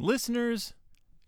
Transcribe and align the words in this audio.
Listeners, 0.00 0.74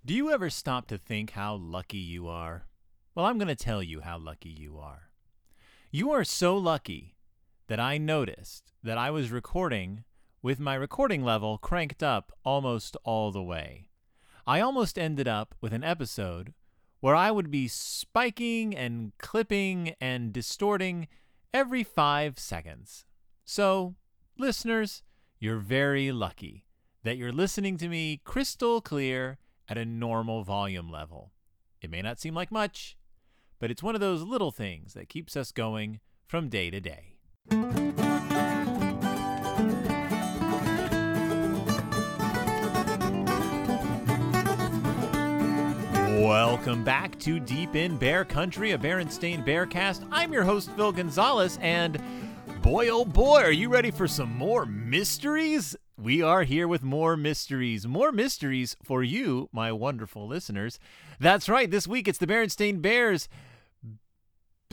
do 0.06 0.14
you 0.14 0.30
ever 0.30 0.48
stop 0.48 0.86
to 0.86 0.96
think 0.96 1.32
how 1.32 1.56
lucky 1.56 1.98
you 1.98 2.28
are? 2.28 2.68
Well, 3.16 3.26
I'm 3.26 3.36
going 3.36 3.48
to 3.48 3.56
tell 3.56 3.82
you 3.82 4.02
how 4.02 4.16
lucky 4.16 4.48
you 4.48 4.78
are. 4.78 5.10
You 5.90 6.12
are 6.12 6.22
so 6.22 6.56
lucky 6.56 7.16
that 7.66 7.80
I 7.80 7.98
noticed 7.98 8.70
that 8.84 8.96
I 8.96 9.10
was 9.10 9.32
recording 9.32 10.04
with 10.40 10.60
my 10.60 10.76
recording 10.76 11.24
level 11.24 11.58
cranked 11.58 12.04
up 12.04 12.30
almost 12.44 12.96
all 13.02 13.32
the 13.32 13.42
way. 13.42 13.88
I 14.46 14.60
almost 14.60 14.96
ended 14.96 15.26
up 15.26 15.56
with 15.60 15.72
an 15.72 15.82
episode 15.82 16.54
where 17.00 17.16
I 17.16 17.32
would 17.32 17.50
be 17.50 17.66
spiking 17.66 18.72
and 18.76 19.10
clipping 19.18 19.96
and 20.00 20.32
distorting 20.32 21.08
every 21.52 21.82
five 21.82 22.38
seconds. 22.38 23.04
So, 23.44 23.96
listeners, 24.38 25.02
you're 25.40 25.58
very 25.58 26.12
lucky 26.12 26.66
that 27.02 27.16
you're 27.16 27.32
listening 27.32 27.78
to 27.78 27.88
me 27.88 28.20
crystal 28.24 28.80
clear 28.80 29.38
at 29.68 29.78
a 29.78 29.84
normal 29.84 30.44
volume 30.44 30.90
level. 30.90 31.32
It 31.80 31.90
may 31.90 32.02
not 32.02 32.20
seem 32.20 32.34
like 32.34 32.52
much, 32.52 32.98
but 33.58 33.70
it's 33.70 33.82
one 33.82 33.94
of 33.94 34.02
those 34.02 34.22
little 34.22 34.50
things 34.50 34.92
that 34.92 35.08
keeps 35.08 35.34
us 35.34 35.50
going 35.50 36.00
from 36.26 36.50
day 36.50 36.70
to 36.70 36.80
day. 36.80 37.16
Welcome 46.22 46.84
back 46.84 47.18
to 47.20 47.40
Deep 47.40 47.74
in 47.76 47.96
Bear 47.96 48.26
Country, 48.26 48.72
a 48.72 48.78
Berenstain 48.78 49.42
Bearcast. 49.42 50.06
I'm 50.12 50.34
your 50.34 50.44
host, 50.44 50.70
Phil 50.72 50.92
Gonzalez, 50.92 51.58
and 51.62 51.98
boy, 52.60 52.90
oh 52.90 53.06
boy, 53.06 53.40
are 53.40 53.50
you 53.50 53.70
ready 53.70 53.90
for 53.90 54.06
some 54.06 54.36
more 54.36 54.66
mysteries? 54.66 55.74
We 56.00 56.22
are 56.22 56.44
here 56.44 56.66
with 56.66 56.82
more 56.82 57.14
mysteries, 57.14 57.86
more 57.86 58.10
mysteries 58.10 58.74
for 58.82 59.02
you, 59.02 59.50
my 59.52 59.70
wonderful 59.70 60.26
listeners. 60.26 60.78
That's 61.18 61.46
right, 61.46 61.70
this 61.70 61.86
week 61.86 62.08
it's 62.08 62.18
the 62.18 62.26
Berenstain 62.26 62.80
Bears. 62.80 63.28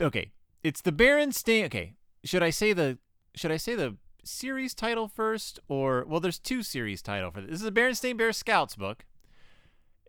Okay, 0.00 0.32
it's 0.62 0.80
the 0.80 0.92
Berenstain. 0.92 1.66
Okay, 1.66 1.96
should 2.24 2.42
I 2.42 2.48
say 2.48 2.72
the 2.72 2.96
should 3.34 3.52
I 3.52 3.58
say 3.58 3.74
the 3.74 3.96
series 4.24 4.72
title 4.72 5.06
first, 5.06 5.60
or 5.68 6.06
well, 6.08 6.20
there's 6.20 6.38
two 6.38 6.62
series 6.62 7.02
title 7.02 7.30
for 7.30 7.42
this. 7.42 7.50
This 7.50 7.60
is 7.60 7.66
a 7.66 7.72
Berenstain 7.72 8.16
Bear 8.16 8.32
Scouts 8.32 8.74
book. 8.74 9.04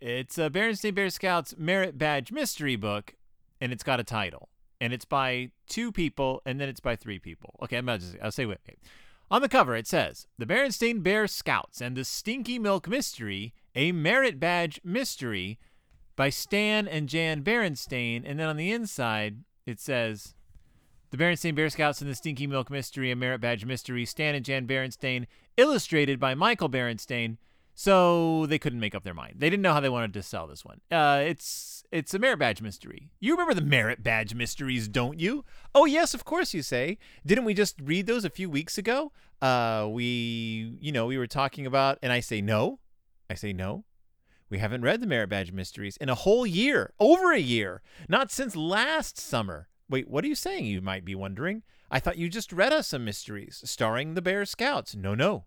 It's 0.02 0.38
a 0.38 0.50
Berenstain 0.50 0.96
Bear 0.96 1.10
Scouts 1.10 1.54
Merit 1.58 1.98
Badge 1.98 2.32
mystery 2.32 2.78
book, 2.78 3.16
and 3.60 3.74
it's 3.74 3.84
got 3.84 4.00
a 4.00 4.06
title, 4.06 4.48
and 4.80 4.94
it's 4.94 5.06
by 5.06 5.52
two 5.68 5.92
people, 5.92 6.42
and 6.46 6.62
then 6.62 6.70
it's 6.70 6.80
by 6.80 6.96
three 6.96 7.20
people. 7.20 7.56
Okay, 7.62 7.76
I'm 7.76 7.86
not 7.86 8.00
just. 8.00 8.16
I'll 8.24 8.32
say 8.32 8.46
what. 8.46 8.60
Okay. 8.66 8.78
On 9.32 9.44
the 9.44 9.50
cover, 9.50 9.76
it 9.76 9.86
says 9.86 10.26
The 10.40 10.48
Berenstain 10.48 11.04
Bear 11.04 11.28
Scouts 11.28 11.82
and 11.82 11.96
the 11.96 12.04
Stinky 12.04 12.58
Milk 12.58 12.88
Mystery, 12.88 13.54
a 13.76 13.92
Merit 13.92 14.40
Badge 14.40 14.82
Mystery 14.84 15.60
by 16.16 16.30
Stan 16.30 16.88
and 16.88 17.08
Jan 17.08 17.44
Berenstain. 17.44 18.24
And 18.26 18.40
then 18.40 18.48
on 18.48 18.58
the 18.58 18.72
inside, 18.72 19.44
it 19.68 19.80
says 19.80 20.34
The 21.12 21.18
Berenstain 21.18 21.54
Bear 21.54 21.70
Scouts 21.70 22.02
and 22.02 22.10
the 22.10 22.16
Stinky 22.16 22.48
Milk 22.48 22.72
Mystery, 22.72 23.12
a 23.12 23.16
Merit 23.16 23.40
Badge 23.40 23.66
Mystery, 23.66 24.04
Stan 24.04 24.34
and 24.34 24.44
Jan 24.44 24.66
Berenstain, 24.66 25.28
illustrated 25.58 26.20
by 26.20 26.34
Michael 26.34 26.70
Berenstain. 26.70 27.38
So 27.80 28.46
they 28.48 28.60
couldn't 28.60 28.82
make 28.82 28.94
up 28.94 29.06
their 29.06 29.14
mind. 29.14 29.36
They 29.38 29.50
didn't 29.50 29.64
know 29.64 29.72
how 29.72 29.80
they 29.80 29.88
wanted 29.88 30.12
to 30.16 30.22
sell 30.22 30.48
this 30.48 30.66
one. 30.66 30.82
Uh, 30.92 31.24
it's 31.26 31.86
it's 31.94 32.14
a 32.14 32.20
merit 32.20 32.38
badge 32.38 32.62
mystery. 32.62 33.10
You 33.22 33.32
remember 33.32 33.54
the 33.54 33.62
merit 33.62 34.04
badge 34.04 34.36
mysteries, 34.36 34.90
don't 34.90 35.18
you? 35.18 35.46
Oh 35.74 35.86
yes, 35.86 36.14
of 36.14 36.26
course 36.26 36.54
you 36.54 36.62
say. 36.62 36.98
Didn't 37.26 37.46
we 37.46 37.54
just 37.54 37.80
read 37.82 38.06
those 38.06 38.26
a 38.26 38.30
few 38.30 38.50
weeks 38.50 38.78
ago? 38.78 39.14
Uh, 39.42 39.88
we 39.90 40.76
you 40.82 40.92
know 40.92 41.06
we 41.06 41.18
were 41.18 41.26
talking 41.26 41.66
about, 41.66 41.98
and 42.04 42.12
I 42.12 42.20
say 42.20 42.42
no, 42.42 42.80
I 43.30 43.36
say 43.36 43.54
no. 43.54 43.86
We 44.50 44.58
haven't 44.58 44.82
read 44.82 45.00
the 45.00 45.08
merit 45.08 45.30
badge 45.30 45.54
mysteries 45.54 45.96
in 46.02 46.10
a 46.10 46.16
whole 46.16 46.46
year, 46.46 46.92
over 47.00 47.32
a 47.32 47.40
year, 47.40 47.82
not 48.10 48.30
since 48.30 48.58
last 48.58 49.18
summer. 49.18 49.70
Wait, 49.90 50.10
what 50.10 50.26
are 50.26 50.28
you 50.28 50.36
saying? 50.36 50.66
You 50.66 50.82
might 50.82 51.06
be 51.06 51.16
wondering. 51.16 51.64
I 51.90 52.02
thought 52.02 52.18
you 52.18 52.28
just 52.28 52.52
read 52.52 52.74
us 52.74 52.90
some 52.90 53.06
mysteries 53.06 53.62
starring 53.64 54.16
the 54.16 54.22
Bear 54.22 54.44
Scouts. 54.44 54.98
No, 54.98 55.16
no. 55.16 55.46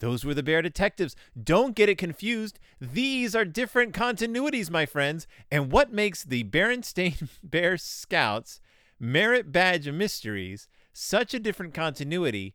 Those 0.00 0.24
were 0.24 0.34
the 0.34 0.42
Bear 0.42 0.62
Detectives. 0.62 1.14
Don't 1.40 1.76
get 1.76 1.88
it 1.88 1.98
confused. 1.98 2.58
These 2.80 3.36
are 3.36 3.44
different 3.44 3.94
continuities, 3.94 4.70
my 4.70 4.86
friends. 4.86 5.26
And 5.50 5.70
what 5.70 5.92
makes 5.92 6.24
the 6.24 6.44
Berenstain 6.44 7.28
Bear 7.42 7.76
Scouts 7.76 8.60
Merit 8.98 9.52
Badge 9.52 9.86
of 9.86 9.94
Mysteries 9.94 10.68
such 10.92 11.32
a 11.32 11.38
different 11.38 11.74
continuity 11.74 12.54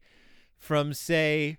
from, 0.58 0.94
say, 0.94 1.58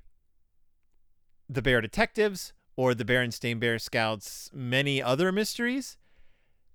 the 1.48 1.62
Bear 1.62 1.80
Detectives 1.80 2.52
or 2.76 2.94
the 2.94 3.04
Berenstain 3.04 3.58
Bear 3.58 3.78
Scouts' 3.78 4.50
many 4.52 5.00
other 5.00 5.30
mysteries? 5.32 5.96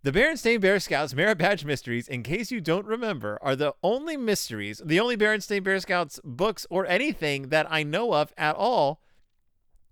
The 0.03 0.12
Berenstain 0.12 0.59
Bear 0.59 0.79
Scouts 0.79 1.13
Merit 1.13 1.38
Badge 1.38 1.63
Mysteries, 1.63 2.07
in 2.07 2.23
case 2.23 2.50
you 2.50 2.59
don't 2.59 2.88
remember, 2.88 3.38
are 3.39 3.56
the 3.56 3.75
only 3.84 4.17
mysteries, 4.17 4.81
the 4.84 5.00
only 5.00 5.16
Berenstain 5.16 5.63
Bear 5.63 5.79
Scouts 5.79 6.19
books 6.23 6.66
or 6.72 6.88
anything 6.88 7.50
that 7.50 7.67
I 7.69 7.84
know 7.84 8.16
of 8.16 8.34
at 8.35 8.56
all 8.56 9.03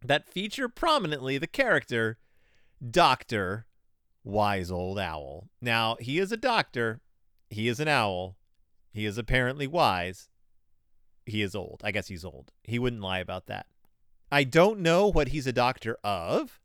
that 0.04 0.28
feature 0.28 0.68
prominently 0.68 1.38
the 1.38 1.46
character 1.46 2.18
Dr. 2.90 3.68
Wise 4.24 4.72
Old 4.72 4.98
Owl. 4.98 5.50
Now, 5.62 5.96
he 6.00 6.18
is 6.18 6.32
a 6.32 6.38
doctor, 6.38 7.02
he 7.52 7.68
is 7.68 7.80
an 7.80 7.88
owl, 7.88 8.36
he 8.92 9.06
is 9.06 9.20
apparently 9.20 9.68
wise. 9.68 10.28
He 11.28 11.44
is 11.44 11.54
old. 11.54 11.82
I 11.84 11.92
guess 11.92 12.08
he's 12.08 12.26
old. 12.26 12.52
He 12.64 12.80
wouldn't 12.80 13.04
lie 13.04 13.20
about 13.20 13.46
that. 13.46 13.68
I 14.32 14.44
don't 14.44 14.80
know 14.80 15.08
what 15.08 15.28
he's 15.28 15.46
a 15.46 15.54
doctor 15.54 15.98
of. 16.04 16.60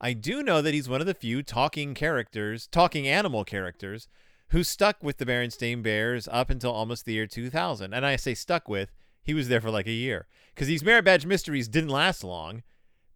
I 0.00 0.14
do 0.14 0.42
know 0.42 0.62
that 0.62 0.72
he's 0.72 0.88
one 0.88 1.00
of 1.00 1.06
the 1.06 1.14
few 1.14 1.42
talking 1.42 1.94
characters, 1.94 2.66
talking 2.66 3.06
animal 3.06 3.44
characters, 3.44 4.08
who 4.48 4.64
stuck 4.64 5.02
with 5.02 5.18
the 5.18 5.26
Berenstain 5.26 5.82
Bears 5.82 6.28
up 6.32 6.50
until 6.50 6.72
almost 6.72 7.04
the 7.04 7.12
year 7.12 7.26
2000. 7.26 7.92
And 7.92 8.06
I 8.06 8.16
say 8.16 8.34
stuck 8.34 8.68
with, 8.68 8.90
he 9.22 9.34
was 9.34 9.48
there 9.48 9.60
for 9.60 9.70
like 9.70 9.86
a 9.86 9.92
year. 9.92 10.26
Because 10.54 10.68
these 10.68 10.82
Merit 10.82 11.04
Badge 11.04 11.26
mysteries 11.26 11.68
didn't 11.68 11.90
last 11.90 12.24
long. 12.24 12.62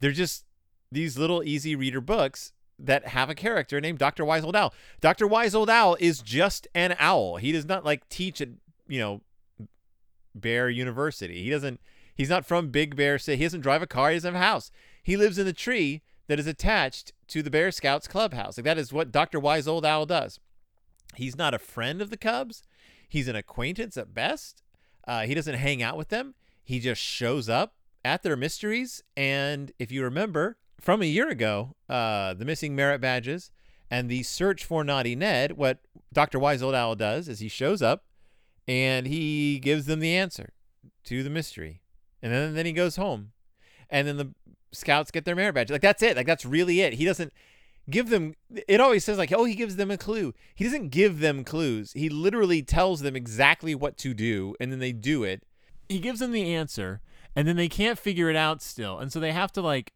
They're 0.01 0.13
just 0.13 0.45
these 0.93 1.19
little 1.19 1.43
easy 1.43 1.75
reader 1.75 2.01
books 2.01 2.53
that 2.79 3.09
have 3.09 3.31
a 3.31 3.35
character 3.35 3.81
named 3.81 3.99
Dr. 3.99 4.25
Wise 4.25 4.45
Old 4.45 4.55
Owl. 4.55 4.75
Dr. 5.01 5.27
Wise 5.27 5.55
Old 5.55 5.71
Owl 5.71 5.97
is 5.99 6.21
just 6.21 6.69
an 6.75 6.95
owl. 6.99 7.37
He 7.37 7.51
does 7.51 7.65
not 7.65 7.85
like 7.85 8.09
teach 8.09 8.41
at, 8.41 8.49
you 8.87 9.01
know, 9.01 9.23
Bear 10.35 10.69
University. 10.69 11.43
He 11.43 11.51
doesn't, 11.51 11.81
he's 12.15 12.31
not 12.31 12.45
from 12.45 12.69
Big 12.69 12.95
Bear 12.95 13.19
City. 13.19 13.39
He 13.39 13.45
doesn't 13.45 13.63
drive 13.63 13.83
a 13.83 13.87
car. 13.87 14.11
He 14.11 14.17
doesn't 14.17 14.35
have 14.35 14.43
a 14.43 14.45
house. 14.45 14.71
He 15.03 15.17
lives 15.17 15.39
in 15.39 15.47
the 15.47 15.53
tree 15.53 16.03
that 16.27 16.39
is 16.39 16.47
attached 16.47 17.13
to 17.29 17.43
the 17.43 17.51
Bear 17.51 17.71
Scouts 17.71 18.09
clubhouse. 18.09 18.57
Like 18.57 18.65
that 18.65 18.79
is 18.79 18.93
what 18.93 19.13
Dr. 19.13 19.39
Wise 19.39 19.69
Old 19.69 19.85
Owl 19.85 20.07
does. 20.07 20.41
He's 21.17 21.37
not 21.37 21.55
a 21.55 21.59
friend 21.59 22.01
of 22.03 22.11
the 22.11 22.17
Cubs. 22.17 22.63
He's 23.09 23.29
an 23.29 23.37
acquaintance 23.37 23.97
at 23.97 24.15
best. 24.15 24.63
Uh, 25.07 25.23
he 25.23 25.35
doesn't 25.35 25.55
hang 25.55 25.83
out 25.83 25.97
with 25.97 26.09
them. 26.09 26.35
He 26.63 26.81
just 26.81 27.01
shows 27.01 27.49
up 27.49 27.75
at 28.05 28.23
their 28.23 28.37
mysteries. 28.37 29.03
And 29.17 29.73
if 29.79 29.93
you 29.93 30.03
remember 30.03 30.57
from 30.81 31.03
a 31.03 31.07
year 31.07 31.29
ago, 31.29 31.77
uh, 31.89 32.35
the 32.35 32.45
missing 32.45 32.75
merit 32.75 33.01
badges 33.01 33.51
and 33.91 34.09
the 34.09 34.23
search 34.23 34.65
for 34.65 34.83
Naughty 34.83 35.15
Ned, 35.15 35.53
what 35.53 35.79
Dr. 36.13 36.39
Wise 36.39 36.63
Old 36.63 36.75
Owl 36.75 36.95
does 36.95 37.29
is 37.29 37.41
he 37.41 37.49
shows 37.49 37.83
up 37.83 38.05
and 38.67 39.07
he 39.07 39.59
gives 39.59 39.87
them 39.87 40.01
the 40.01 40.17
answer 40.17 40.53
to 41.05 41.23
the 41.23 41.31
mystery. 41.31 41.83
And 42.23 42.33
then, 42.33 42.55
then 42.55 42.67
he 42.67 42.73
goes 42.73 42.97
home. 42.97 43.33
And 43.91 44.09
then 44.09 44.17
the 44.17 44.33
scouts 44.75 45.11
get 45.11 45.25
their 45.25 45.37
merit 45.37 45.55
badge. 45.55 45.71
Like 45.71 45.81
that's 45.81 46.03
it. 46.03 46.17
Like 46.17 46.27
that's 46.27 46.45
really 46.45 46.81
it. 46.81 46.95
He 46.95 47.05
doesn't 47.05 47.33
give 47.91 48.09
them 48.09 48.35
it 48.67 48.81
always 48.81 49.05
says 49.05 49.19
like 49.19 49.33
oh 49.33 49.45
he 49.45 49.55
gives 49.55 49.77
them 49.77 49.91
a 49.91 49.99
clue 49.99 50.33
he 50.55 50.65
doesn't 50.65 50.89
give 50.89 51.21
them 51.21 51.45
clues 51.45 51.93
he 51.93 52.09
literally 52.09 52.63
tells 52.63 53.01
them 53.01 53.15
exactly 53.15 53.75
what 53.75 53.99
to 53.99 54.15
do 54.15 54.55
and 54.59 54.73
then 54.73 54.79
they 54.79 54.93
do 54.93 55.23
it 55.23 55.43
he 55.89 55.99
gives 55.99 56.21
them 56.21 56.33
the 56.33 56.55
answer 56.55 57.01
and 57.37 57.47
then 57.47 57.57
they 57.57 57.69
can't 57.69 57.99
figure 57.99 58.31
it 58.31 58.37
out 58.37 58.63
still 58.63 58.99
and 58.99 59.13
so 59.13 59.21
they 59.21 59.33
have 59.33 59.53
to 59.53 59.61
like 59.61 59.93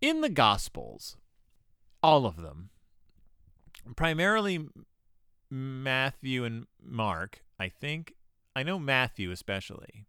in 0.00 0.20
the 0.20 0.28
gospels 0.28 1.16
all 2.02 2.24
of 2.24 2.36
them 2.36 2.70
primarily 3.96 4.68
matthew 5.50 6.44
and 6.44 6.66
mark 6.80 7.42
i 7.58 7.68
think 7.68 8.14
i 8.54 8.62
know 8.62 8.78
matthew 8.78 9.32
especially 9.32 10.06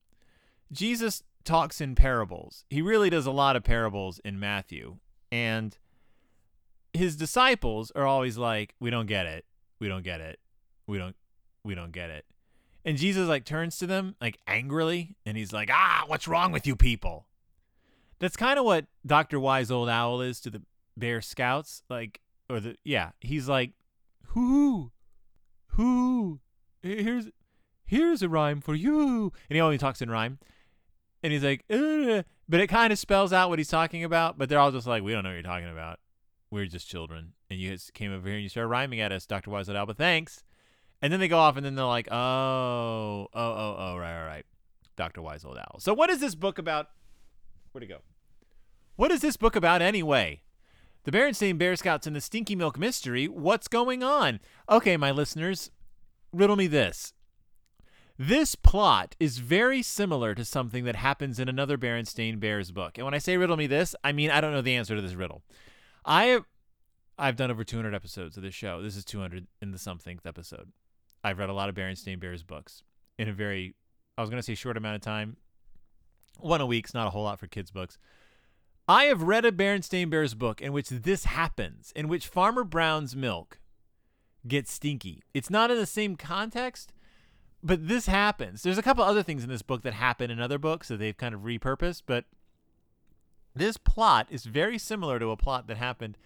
jesus 0.72 1.24
talks 1.44 1.82
in 1.82 1.96
parables 1.96 2.66
he 2.70 2.82
really 2.82 3.10
does 3.10 3.26
a 3.26 3.32
lot 3.32 3.56
of 3.56 3.64
parables 3.64 4.20
in 4.26 4.40
matthew 4.40 4.98
and 5.32 5.78
his 6.94 7.16
disciples 7.16 7.92
are 7.96 8.06
always 8.06 8.38
like 8.38 8.76
we 8.80 8.90
don't 8.90 9.08
get 9.08 9.26
it 9.26 9.46
we 9.80 9.88
don't 9.88 10.04
get 10.04 10.22
it 10.22 10.40
we 10.88 10.98
don't 10.98 11.16
we 11.64 11.76
don't 11.76 11.92
get 11.92 12.10
it 12.10 12.26
and 12.86 12.98
Jesus 12.98 13.28
like 13.28 13.46
turns 13.46 13.78
to 13.78 13.88
them 13.88 14.16
like 14.22 14.40
angrily 14.48 15.16
and 15.26 15.38
he's 15.38 15.52
like, 15.54 15.70
"Ah, 15.72 16.06
what's 16.08 16.28
wrong 16.28 16.52
with 16.52 16.66
you 16.66 16.76
people?" 16.76 17.28
That's 18.20 18.38
kind 18.38 18.58
of 18.58 18.66
what 18.66 18.86
Dr. 19.06 19.40
Wise 19.40 19.72
Old 19.72 19.90
Owl 19.90 20.22
is 20.22 20.40
to 20.42 20.50
the 20.50 20.64
Bear 20.98 21.22
Scouts, 21.22 21.84
like 21.90 22.22
or 22.50 22.60
the 22.60 22.78
yeah, 22.84 23.12
he's 23.20 23.48
like, 23.48 23.74
"Hoo 24.28 24.92
hoo. 25.68 26.40
Here's 26.82 27.28
here's 27.86 28.22
a 28.22 28.30
rhyme 28.30 28.62
for 28.62 28.76
you." 28.76 29.34
And 29.50 29.56
he 29.56 29.62
only 29.62 29.78
talks 29.78 30.02
in 30.02 30.10
rhyme. 30.10 30.40
And 31.24 31.34
he's 31.34 31.44
like, 31.44 31.64
Ugh. 31.70 32.24
but 32.48 32.60
it 32.60 32.68
kind 32.68 32.94
of 32.94 33.00
spells 33.00 33.34
out 33.34 33.50
what 33.50 33.60
he's 33.60 33.68
talking 33.68 34.04
about. 34.04 34.38
But 34.38 34.50
they're 34.50 34.60
all 34.60 34.72
just 34.72 34.88
like, 34.88 35.04
we 35.04 35.12
don't 35.12 35.24
know 35.24 35.30
what 35.30 35.36
you're 35.36 35.44
talking 35.44 35.70
about. 35.70 36.00
We're 36.52 36.66
just 36.66 36.88
children. 36.88 37.34
And 37.50 37.60
you 37.60 37.72
guys 37.72 37.92
came 37.94 38.12
over 38.14 38.28
here 38.28 38.36
and 38.36 38.44
you 38.44 38.50
started 38.50 38.70
rhyming 38.70 39.00
at 39.02 39.12
us, 39.12 39.26
Dr. 39.26 39.52
Wise 39.52 39.70
Alba. 39.70 39.94
Thanks. 39.94 40.44
And 41.02 41.14
then 41.14 41.20
they 41.20 41.28
go 41.28 41.38
off 41.38 41.58
and 41.58 41.66
then 41.66 41.76
they're 41.76 41.86
like, 41.86 42.08
oh, 42.12 42.16
oh, 42.18 43.28
oh, 43.34 43.76
oh, 43.78 43.98
right, 43.98 44.20
right, 44.20 44.28
right. 44.28 44.46
Dr. 44.96 45.22
Wise 45.22 45.46
Old 45.46 45.58
Owl. 45.58 45.78
So 45.80 45.94
what 45.94 46.10
is 46.10 46.20
this 46.20 46.36
book 46.36 46.58
about? 46.58 46.88
Where'd 47.72 47.84
it 47.84 47.88
go? 47.88 48.00
What 48.98 49.12
is 49.12 49.22
this 49.22 49.38
book 49.38 49.56
about 49.56 49.82
anyway? 49.82 50.42
The 51.06 51.12
Berenstain 51.12 51.58
Bear 51.58 51.78
Scouts 51.78 52.06
and 52.06 52.16
the 52.16 52.22
Stinky 52.22 52.56
Milk 52.56 52.78
Mystery. 52.78 53.28
What's 53.28 53.70
going 53.70 54.04
on? 54.04 54.42
Okay, 54.70 54.98
my 54.98 55.12
listeners, 55.12 55.72
riddle 56.34 56.58
me 56.58 56.68
this. 56.68 57.14
This 58.22 58.54
plot 58.54 59.16
is 59.18 59.38
very 59.38 59.82
similar 59.82 60.36
to 60.36 60.44
something 60.44 60.84
that 60.84 60.98
happens 60.98 61.40
in 61.40 61.48
another 61.48 61.78
Berenstain 61.78 62.38
Bears 62.38 62.70
book. 62.70 62.98
And 62.98 63.06
when 63.06 63.14
I 63.14 63.18
say 63.18 63.38
riddle 63.38 63.56
me 63.56 63.66
this, 63.66 63.96
I 64.04 64.12
mean 64.12 64.30
I 64.30 64.42
don't 64.42 64.52
know 64.52 64.62
the 64.62 64.76
answer 64.76 64.94
to 64.94 65.02
this 65.02 65.16
riddle. 65.16 65.42
I 66.06 66.42
I've 67.18 67.38
done 67.38 67.50
over 67.50 67.64
200 67.64 67.96
episodes 67.96 68.36
of 68.36 68.44
this 68.44 68.54
show. 68.54 68.82
This 68.82 68.98
is 68.98 69.06
200 69.06 69.48
in 69.62 69.72
the 69.72 69.78
somethingth 69.78 70.26
episode. 70.26 70.74
I've 71.24 71.40
read 71.40 71.50
a 71.50 71.54
lot 71.54 71.70
of 71.70 71.76
Berenstain 71.76 72.20
Bears 72.20 72.44
books 72.44 72.84
in 73.18 73.30
a 73.30 73.34
very 73.34 73.74
I 74.18 74.22
was 74.22 74.30
going 74.30 74.40
to 74.40 74.46
say 74.46 74.54
short 74.54 74.76
amount 74.76 74.96
of 74.96 75.02
time. 75.02 75.38
One 76.40 76.60
a 76.60 76.66
week's 76.66 76.94
not 76.94 77.08
a 77.08 77.12
whole 77.12 77.24
lot 77.24 77.40
for 77.40 77.48
kids 77.48 77.72
books. 77.72 77.98
I 78.86 79.06
have 79.06 79.22
read 79.22 79.46
a 79.46 79.52
Berenstain 79.54 80.10
Bears 80.10 80.34
book 80.34 80.60
in 80.60 80.74
which 80.74 80.90
this 80.90 81.24
happens, 81.24 81.94
in 81.96 82.10
which 82.10 82.28
Farmer 82.28 82.66
Brown's 82.66 83.16
milk 83.16 83.60
gets 84.46 84.74
stinky. 84.74 85.24
It's 85.34 85.50
not 85.50 85.72
in 85.72 85.78
the 85.78 85.86
same 85.86 86.18
context, 86.18 86.92
but 87.64 87.88
this 87.88 88.06
happens. 88.06 88.64
There's 88.64 88.78
a 88.78 88.84
couple 88.84 89.04
other 89.04 89.24
things 89.24 89.44
in 89.44 89.50
this 89.50 89.62
book 89.62 89.82
that 89.84 89.94
happen 89.94 90.32
in 90.32 90.40
other 90.40 90.58
books 90.58 90.88
that 90.88 90.98
they've 90.98 91.18
kind 91.18 91.36
of 91.36 91.42
repurposed, 91.42 92.04
but 92.06 92.26
this 93.56 93.78
plot 93.78 94.28
is 94.30 94.46
very 94.46 94.78
similar 94.78 95.20
to 95.20 95.32
a 95.32 95.38
plot 95.38 95.68
that 95.68 95.78
happened 95.78 96.18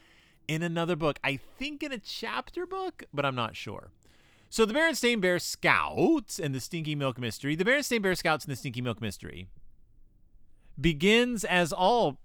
in 0.47 0.61
another 0.61 0.95
book. 0.95 1.19
I 1.23 1.37
think 1.57 1.81
in 1.81 1.91
a 1.91 1.97
chapter 1.97 2.65
book, 2.65 3.03
but 3.13 3.25
I'm 3.25 3.35
not 3.35 3.55
sure. 3.55 3.91
So 4.49 4.65
the 4.65 4.73
Berenstain 4.73 5.19
Bear 5.19 5.39
Scouts 5.39 6.37
and 6.37 6.53
the 6.53 6.59
Stinky 6.59 6.93
Milk 6.93 7.17
Mystery, 7.17 7.55
the 7.55 7.65
Berenstain 7.65 8.01
Bear 8.03 8.13
Scouts 8.13 8.45
and 8.45 8.51
the 8.51 8.55
Stinky 8.55 8.81
Milk 8.81 9.01
Mystery 9.01 9.47
begins 10.79 11.43
as 11.43 11.73
all 11.73 12.19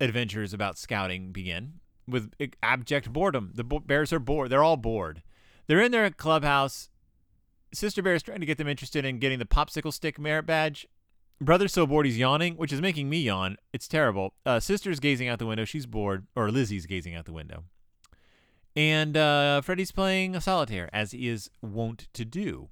adventures 0.00 0.54
about 0.54 0.78
scouting 0.78 1.32
begin 1.32 1.80
with 2.06 2.32
abject 2.62 3.12
boredom. 3.12 3.52
The 3.54 3.64
bears 3.64 4.12
are 4.12 4.18
bored. 4.18 4.48
They're 4.48 4.62
all 4.62 4.78
bored. 4.78 5.22
They're 5.66 5.82
in 5.82 5.92
their 5.92 6.08
clubhouse 6.10 6.88
Sister 7.72 8.02
Bear 8.02 8.14
is 8.14 8.22
trying 8.22 8.40
to 8.40 8.46
get 8.46 8.58
them 8.58 8.68
interested 8.68 9.04
in 9.04 9.18
getting 9.18 9.38
the 9.38 9.44
popsicle 9.44 9.92
stick 9.92 10.18
merit 10.18 10.46
badge. 10.46 10.86
Brother's 11.40 11.72
so 11.72 11.86
bored 11.86 12.06
he's 12.06 12.18
yawning, 12.18 12.56
which 12.56 12.72
is 12.72 12.80
making 12.80 13.08
me 13.08 13.20
yawn. 13.20 13.56
It's 13.72 13.86
terrible. 13.86 14.34
Uh, 14.44 14.58
sister's 14.58 14.98
gazing 14.98 15.28
out 15.28 15.38
the 15.38 15.46
window. 15.46 15.64
She's 15.64 15.86
bored, 15.86 16.26
or 16.34 16.50
Lizzie's 16.50 16.86
gazing 16.86 17.14
out 17.14 17.26
the 17.26 17.32
window. 17.32 17.64
And 18.74 19.16
uh, 19.16 19.60
Freddy's 19.60 19.92
playing 19.92 20.38
solitaire, 20.40 20.90
as 20.92 21.12
he 21.12 21.28
is 21.28 21.50
wont 21.62 22.08
to 22.14 22.24
do. 22.24 22.68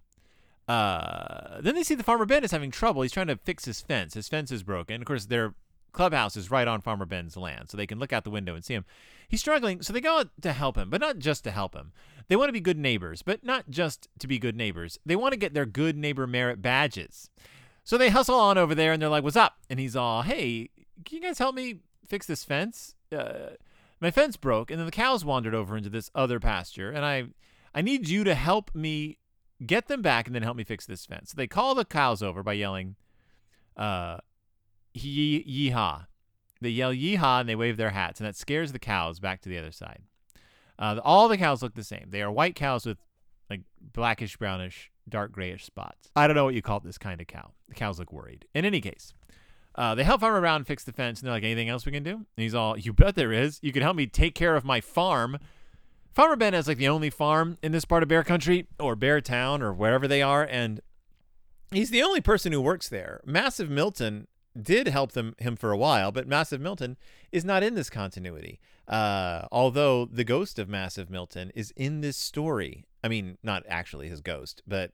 Uh, 0.66 1.60
then 1.60 1.76
they 1.76 1.84
see 1.84 1.94
the 1.94 2.02
farmer 2.02 2.26
Ben 2.26 2.43
is 2.43 2.50
having 2.50 2.72
trouble. 2.72 3.02
He's 3.02 3.12
trying 3.12 3.28
to 3.28 3.37
fix 3.37 3.66
his 3.66 3.81
fence. 3.81 4.14
His 4.14 4.28
fence 4.28 4.50
is 4.50 4.64
broken. 4.64 5.00
Of 5.00 5.06
course, 5.06 5.26
their 5.26 5.54
clubhouse 5.96 6.37
is 6.37 6.50
right 6.50 6.69
on 6.69 6.82
Farmer 6.82 7.06
Ben's 7.06 7.37
land, 7.37 7.70
so 7.70 7.76
they 7.76 7.87
can 7.87 7.98
look 7.98 8.12
out 8.12 8.25
the 8.25 8.31
window 8.31 8.54
and 8.54 8.64
see 8.64 8.75
him. 8.75 8.84
He's 9.28 9.40
struggling, 9.40 9.82
so 9.82 9.93
they 9.93 10.00
go 10.00 10.20
out 10.20 10.28
to 10.43 10.52
help 10.52 10.76
him, 10.76 10.90
but 10.90 11.00
not 11.00 11.19
just 11.19 11.43
to 11.44 11.50
help 11.50 11.75
him. 11.75 11.93
They 12.28 12.37
want 12.37 12.48
to 12.48 12.52
be 12.52 12.60
good 12.60 12.78
neighbors, 12.78 13.22
but 13.22 13.43
not 13.43 13.70
just 13.70 14.08
to 14.19 14.28
be 14.28 14.38
good 14.38 14.56
neighbors. 14.56 14.98
They 15.04 15.16
want 15.16 15.32
to 15.32 15.38
get 15.38 15.54
their 15.54 15.66
good 15.66 15.96
neighbor 15.96 16.26
merit 16.26 16.60
badges. 16.60 17.31
So 17.82 17.96
they 17.96 18.10
hustle 18.10 18.38
on 18.38 18.58
over 18.58 18.75
there 18.75 18.93
and 18.93 19.00
they're 19.00 19.08
like, 19.08 19.25
What's 19.25 19.37
up? 19.37 19.56
And 19.70 19.81
he's 19.81 19.96
all, 19.96 20.22
Hey, 20.22 20.70
can 21.04 21.16
you 21.16 21.22
guys 21.22 21.38
help 21.38 21.54
me 21.54 21.81
fix 22.06 22.26
this 22.26 22.44
fence? 22.44 22.94
Uh, 23.10 23.50
my 24.00 24.10
fence 24.10 24.37
broke, 24.37 24.70
and 24.70 24.78
then 24.78 24.87
the 24.87 24.93
cows 24.93 25.25
wandered 25.25 25.54
over 25.54 25.76
into 25.76 25.88
this 25.88 26.10
other 26.14 26.38
pasture, 26.38 26.90
and 26.90 27.04
I, 27.04 27.25
I 27.75 27.81
need 27.81 28.08
you 28.08 28.25
to 28.25 28.34
help 28.34 28.75
me 28.75 29.19
get 29.64 29.88
them 29.88 30.02
back 30.02 30.26
and 30.26 30.34
then 30.34 30.43
help 30.43 30.56
me 30.56 30.64
fix 30.64 30.84
this 30.84 31.06
fence. 31.06 31.31
So 31.31 31.37
they 31.37 31.46
call 31.46 31.75
the 31.75 31.84
cows 31.87 32.22
over 32.22 32.43
by 32.43 32.52
yelling, 32.52 32.96
uh, 33.76 34.19
yeehaw. 34.96 36.06
They 36.60 36.70
yell 36.70 36.93
yeehaw 36.93 37.40
and 37.40 37.48
they 37.48 37.54
wave 37.56 37.76
their 37.76 37.90
hats, 37.90 38.20
and 38.20 38.26
that 38.26 38.37
scares 38.37 38.72
the 38.72 38.78
cows 38.78 39.20
back 39.20 39.43
to 39.43 39.48
the 39.48 39.58
other 39.58 39.72
side. 39.72 40.02
Uh, 40.78 41.00
all 41.04 41.28
the 41.28 41.38
cows 41.38 41.62
look 41.62 41.75
the 41.75 41.84
same. 41.84 42.06
They 42.10 42.22
are 42.22 42.31
white 42.31 42.54
cows 42.54 42.87
with 42.87 42.98
like 43.48 43.62
blackish, 43.81 44.37
brownish, 44.37 44.90
dark 45.08 45.32
grayish 45.32 45.64
spots. 45.64 46.08
I 46.16 46.26
don't 46.26 46.37
know 46.37 46.44
what 46.44 46.54
you 46.54 46.62
call 46.62 46.81
this 46.81 46.98
kind 46.98 47.20
of 47.20 47.26
cow. 47.26 47.52
The 47.69 47.75
cows 47.75 47.98
look 47.98 48.12
worried. 48.12 48.46
In 48.54 48.64
any 48.64 48.81
case, 48.81 49.12
uh, 49.75 49.94
they 49.94 50.04
help 50.04 50.20
Farmer 50.20 50.40
Brown 50.40 50.64
fix 50.64 50.84
the 50.84 50.93
fence, 50.93 51.20
and 51.20 51.26
they're 51.26 51.34
like, 51.34 51.44
anything 51.44 51.69
else 51.69 51.87
we 51.87 51.93
can 51.93 52.02
do? 52.02 52.14
And 52.14 52.26
he's 52.37 52.54
all, 52.54 52.78
you 52.78 52.93
bet 52.93 53.14
there 53.14 53.32
is. 53.32 53.58
You 53.62 53.72
can 53.72 53.82
help 53.82 53.96
me 53.96 54.06
take 54.06 54.34
care 54.34 54.56
of 54.56 54.64
my 54.64 54.81
farm. 54.81 55.38
Farmer 56.12 56.37
Ben 56.37 56.54
has 56.54 56.66
like 56.66 56.78
the 56.78 56.88
only 56.88 57.10
farm 57.10 57.58
in 57.62 57.72
this 57.72 57.84
part 57.84 58.02
of 58.02 58.08
Bear 58.08 58.25
Country 58.25 58.66
or 58.81 58.96
Bear 58.96 59.20
Town 59.20 59.62
or 59.62 59.72
wherever 59.72 60.08
they 60.08 60.22
are, 60.22 60.44
and 60.44 60.81
he's 61.70 61.90
the 61.90 62.02
only 62.02 62.22
person 62.22 62.52
who 62.52 62.60
works 62.60 62.88
there. 62.88 63.20
Massive 63.26 63.69
Milton 63.69 64.26
did 64.62 64.88
help 64.88 65.12
them 65.12 65.35
him 65.38 65.56
for 65.56 65.70
a 65.70 65.76
while, 65.76 66.12
but 66.12 66.29
Massive 66.29 66.61
Milton 66.61 66.97
is 67.32 67.44
not 67.44 67.62
in 67.62 67.75
this 67.75 67.91
continuity. 67.91 68.61
Uh, 68.88 69.47
although 69.50 70.05
the 70.05 70.25
ghost 70.25 70.58
of 70.58 70.69
Massive 70.69 71.11
Milton 71.11 71.50
is 71.55 71.73
in 71.76 72.00
this 72.00 72.17
story. 72.17 72.85
I 73.03 73.08
mean, 73.08 73.38
not 73.43 73.64
actually 73.69 74.08
his 74.08 74.20
ghost, 74.20 74.62
but 74.67 74.93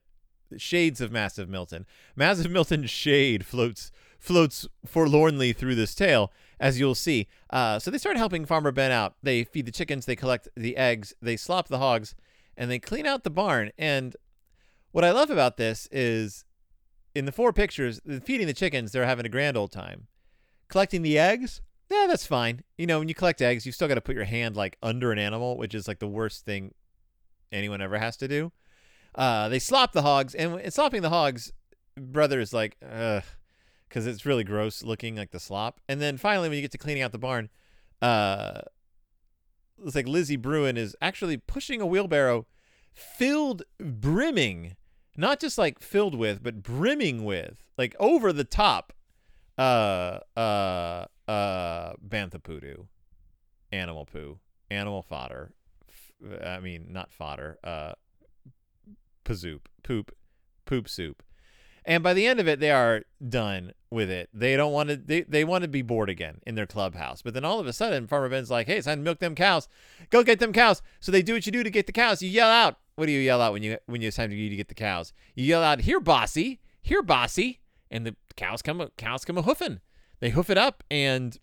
shades 0.57 1.01
of 1.01 1.11
Massive 1.11 1.49
Milton. 1.49 1.85
Massive 2.15 2.51
Milton's 2.51 2.89
shade 2.89 3.45
floats 3.45 3.91
floats 4.19 4.65
forlornly 4.85 5.51
through 5.51 5.75
this 5.75 5.93
tale, 5.93 6.31
as 6.57 6.79
you'll 6.79 6.95
see. 6.95 7.27
Uh, 7.49 7.77
so 7.77 7.91
they 7.91 7.97
start 7.97 8.15
helping 8.15 8.45
Farmer 8.45 8.71
Ben 8.71 8.89
out. 8.89 9.15
They 9.21 9.43
feed 9.43 9.65
the 9.65 9.71
chickens, 9.71 10.05
they 10.05 10.15
collect 10.15 10.47
the 10.55 10.77
eggs, 10.77 11.13
they 11.21 11.35
slop 11.35 11.67
the 11.67 11.79
hogs, 11.79 12.15
and 12.55 12.71
they 12.71 12.79
clean 12.79 13.05
out 13.05 13.25
the 13.25 13.29
barn. 13.29 13.71
And 13.77 14.15
what 14.93 15.03
I 15.03 15.11
love 15.11 15.29
about 15.29 15.57
this 15.57 15.89
is 15.91 16.45
in 17.15 17.25
the 17.25 17.31
four 17.31 17.53
pictures, 17.53 18.01
feeding 18.23 18.47
the 18.47 18.53
chickens, 18.53 18.91
they're 18.91 19.05
having 19.05 19.25
a 19.25 19.29
grand 19.29 19.57
old 19.57 19.71
time. 19.71 20.07
Collecting 20.69 21.01
the 21.01 21.19
eggs, 21.19 21.61
yeah, 21.89 22.05
that's 22.07 22.25
fine. 22.25 22.63
You 22.77 22.87
know, 22.87 22.99
when 22.99 23.07
you 23.07 23.15
collect 23.15 23.41
eggs, 23.41 23.65
you 23.65 23.71
still 23.71 23.87
got 23.87 23.95
to 23.95 24.01
put 24.01 24.15
your 24.15 24.25
hand 24.25 24.55
like 24.55 24.77
under 24.81 25.11
an 25.11 25.19
animal, 25.19 25.57
which 25.57 25.75
is 25.75 25.87
like 25.87 25.99
the 25.99 26.07
worst 26.07 26.45
thing 26.45 26.73
anyone 27.51 27.81
ever 27.81 27.99
has 27.99 28.17
to 28.17 28.27
do. 28.27 28.51
Uh, 29.15 29.47
they 29.49 29.59
slop 29.59 29.93
the 29.93 30.01
hogs, 30.01 30.33
and, 30.33 30.59
and 30.59 30.73
slopping 30.73 31.03
the 31.03 31.09
hogs, 31.09 31.53
brother 31.95 32.39
is 32.39 32.51
like, 32.51 32.77
ugh, 32.81 33.23
because 33.87 34.07
it's 34.07 34.25
really 34.25 34.43
gross 34.43 34.81
looking 34.81 35.15
like 35.15 35.29
the 35.31 35.39
slop. 35.39 35.79
And 35.87 36.01
then 36.01 36.17
finally, 36.17 36.49
when 36.49 36.55
you 36.55 36.63
get 36.63 36.71
to 36.71 36.79
cleaning 36.79 37.03
out 37.03 37.11
the 37.11 37.19
barn, 37.19 37.49
uh, 38.01 38.61
it's 39.85 39.95
like 39.95 40.07
Lizzie 40.07 40.35
Bruin 40.35 40.77
is 40.77 40.95
actually 41.01 41.37
pushing 41.37 41.79
a 41.79 41.85
wheelbarrow 41.85 42.47
filled 42.93 43.63
brimming 43.79 44.75
not 45.17 45.39
just 45.39 45.57
like 45.57 45.79
filled 45.79 46.15
with, 46.15 46.43
but 46.43 46.63
brimming 46.63 47.23
with, 47.23 47.63
like 47.77 47.95
over 47.99 48.33
the 48.33 48.43
top, 48.43 48.93
uh, 49.57 50.19
uh, 50.35 51.05
uh, 51.27 51.93
bantha 52.07 52.41
poodoo, 52.41 52.85
animal 53.71 54.05
poo, 54.05 54.39
animal 54.69 55.01
fodder. 55.01 55.51
I 56.43 56.59
mean, 56.59 56.87
not 56.89 57.11
fodder, 57.11 57.59
uh, 57.63 57.93
pazoop, 59.25 59.61
poop, 59.83 60.15
poop 60.65 60.87
soup. 60.87 61.23
And 61.85 62.01
by 62.01 62.13
the 62.13 62.25
end 62.25 62.39
of 62.39 62.47
it, 62.47 62.59
they 62.59 62.71
are 62.71 63.03
done 63.27 63.73
with 63.91 64.09
it. 64.09 64.29
They 64.33 64.55
don't 64.55 64.71
want 64.71 64.89
to. 64.89 64.95
They, 64.95 65.21
they 65.21 65.43
want 65.43 65.63
to 65.63 65.67
be 65.67 65.81
bored 65.81 66.09
again 66.09 66.39
in 66.47 66.55
their 66.55 66.65
clubhouse. 66.65 67.21
But 67.21 67.33
then 67.33 67.43
all 67.43 67.59
of 67.59 67.67
a 67.67 67.73
sudden, 67.73 68.07
Farmer 68.07 68.29
Ben's 68.29 68.49
like, 68.49 68.67
"Hey, 68.67 68.77
it's 68.77 68.87
time 68.87 68.99
to 68.99 69.03
milk 69.03 69.19
them 69.19 69.35
cows. 69.35 69.67
Go 70.09 70.23
get 70.23 70.39
them 70.39 70.53
cows." 70.53 70.81
So 71.01 71.11
they 71.11 71.21
do 71.21 71.33
what 71.33 71.45
you 71.45 71.51
do 71.51 71.61
to 71.61 71.69
get 71.69 71.85
the 71.85 71.91
cows. 71.91 72.21
You 72.21 72.29
yell 72.29 72.49
out, 72.49 72.77
what 72.95 73.07
do 73.07 73.11
you 73.11 73.19
yell 73.19 73.41
out 73.41 73.53
when 73.53 73.63
you 73.63 73.77
when 73.85 74.01
it's 74.01 74.17
time 74.17 74.29
to, 74.29 74.35
to 74.35 74.55
get 74.55 74.67
the 74.67 74.75
cows? 74.75 75.13
You 75.35 75.45
yell 75.45 75.63
out, 75.63 75.81
"Here, 75.81 75.99
bossy! 75.99 76.59
Here, 76.81 77.01
bossy!" 77.01 77.61
And 77.89 78.05
the 78.05 78.15
cows 78.35 78.61
come 78.61 78.89
cows 78.97 79.25
come 79.25 79.37
a 79.37 79.41
hoofing. 79.41 79.79
They 80.19 80.29
hoof 80.31 80.49
it 80.49 80.57
up, 80.57 80.83
and 80.89 81.37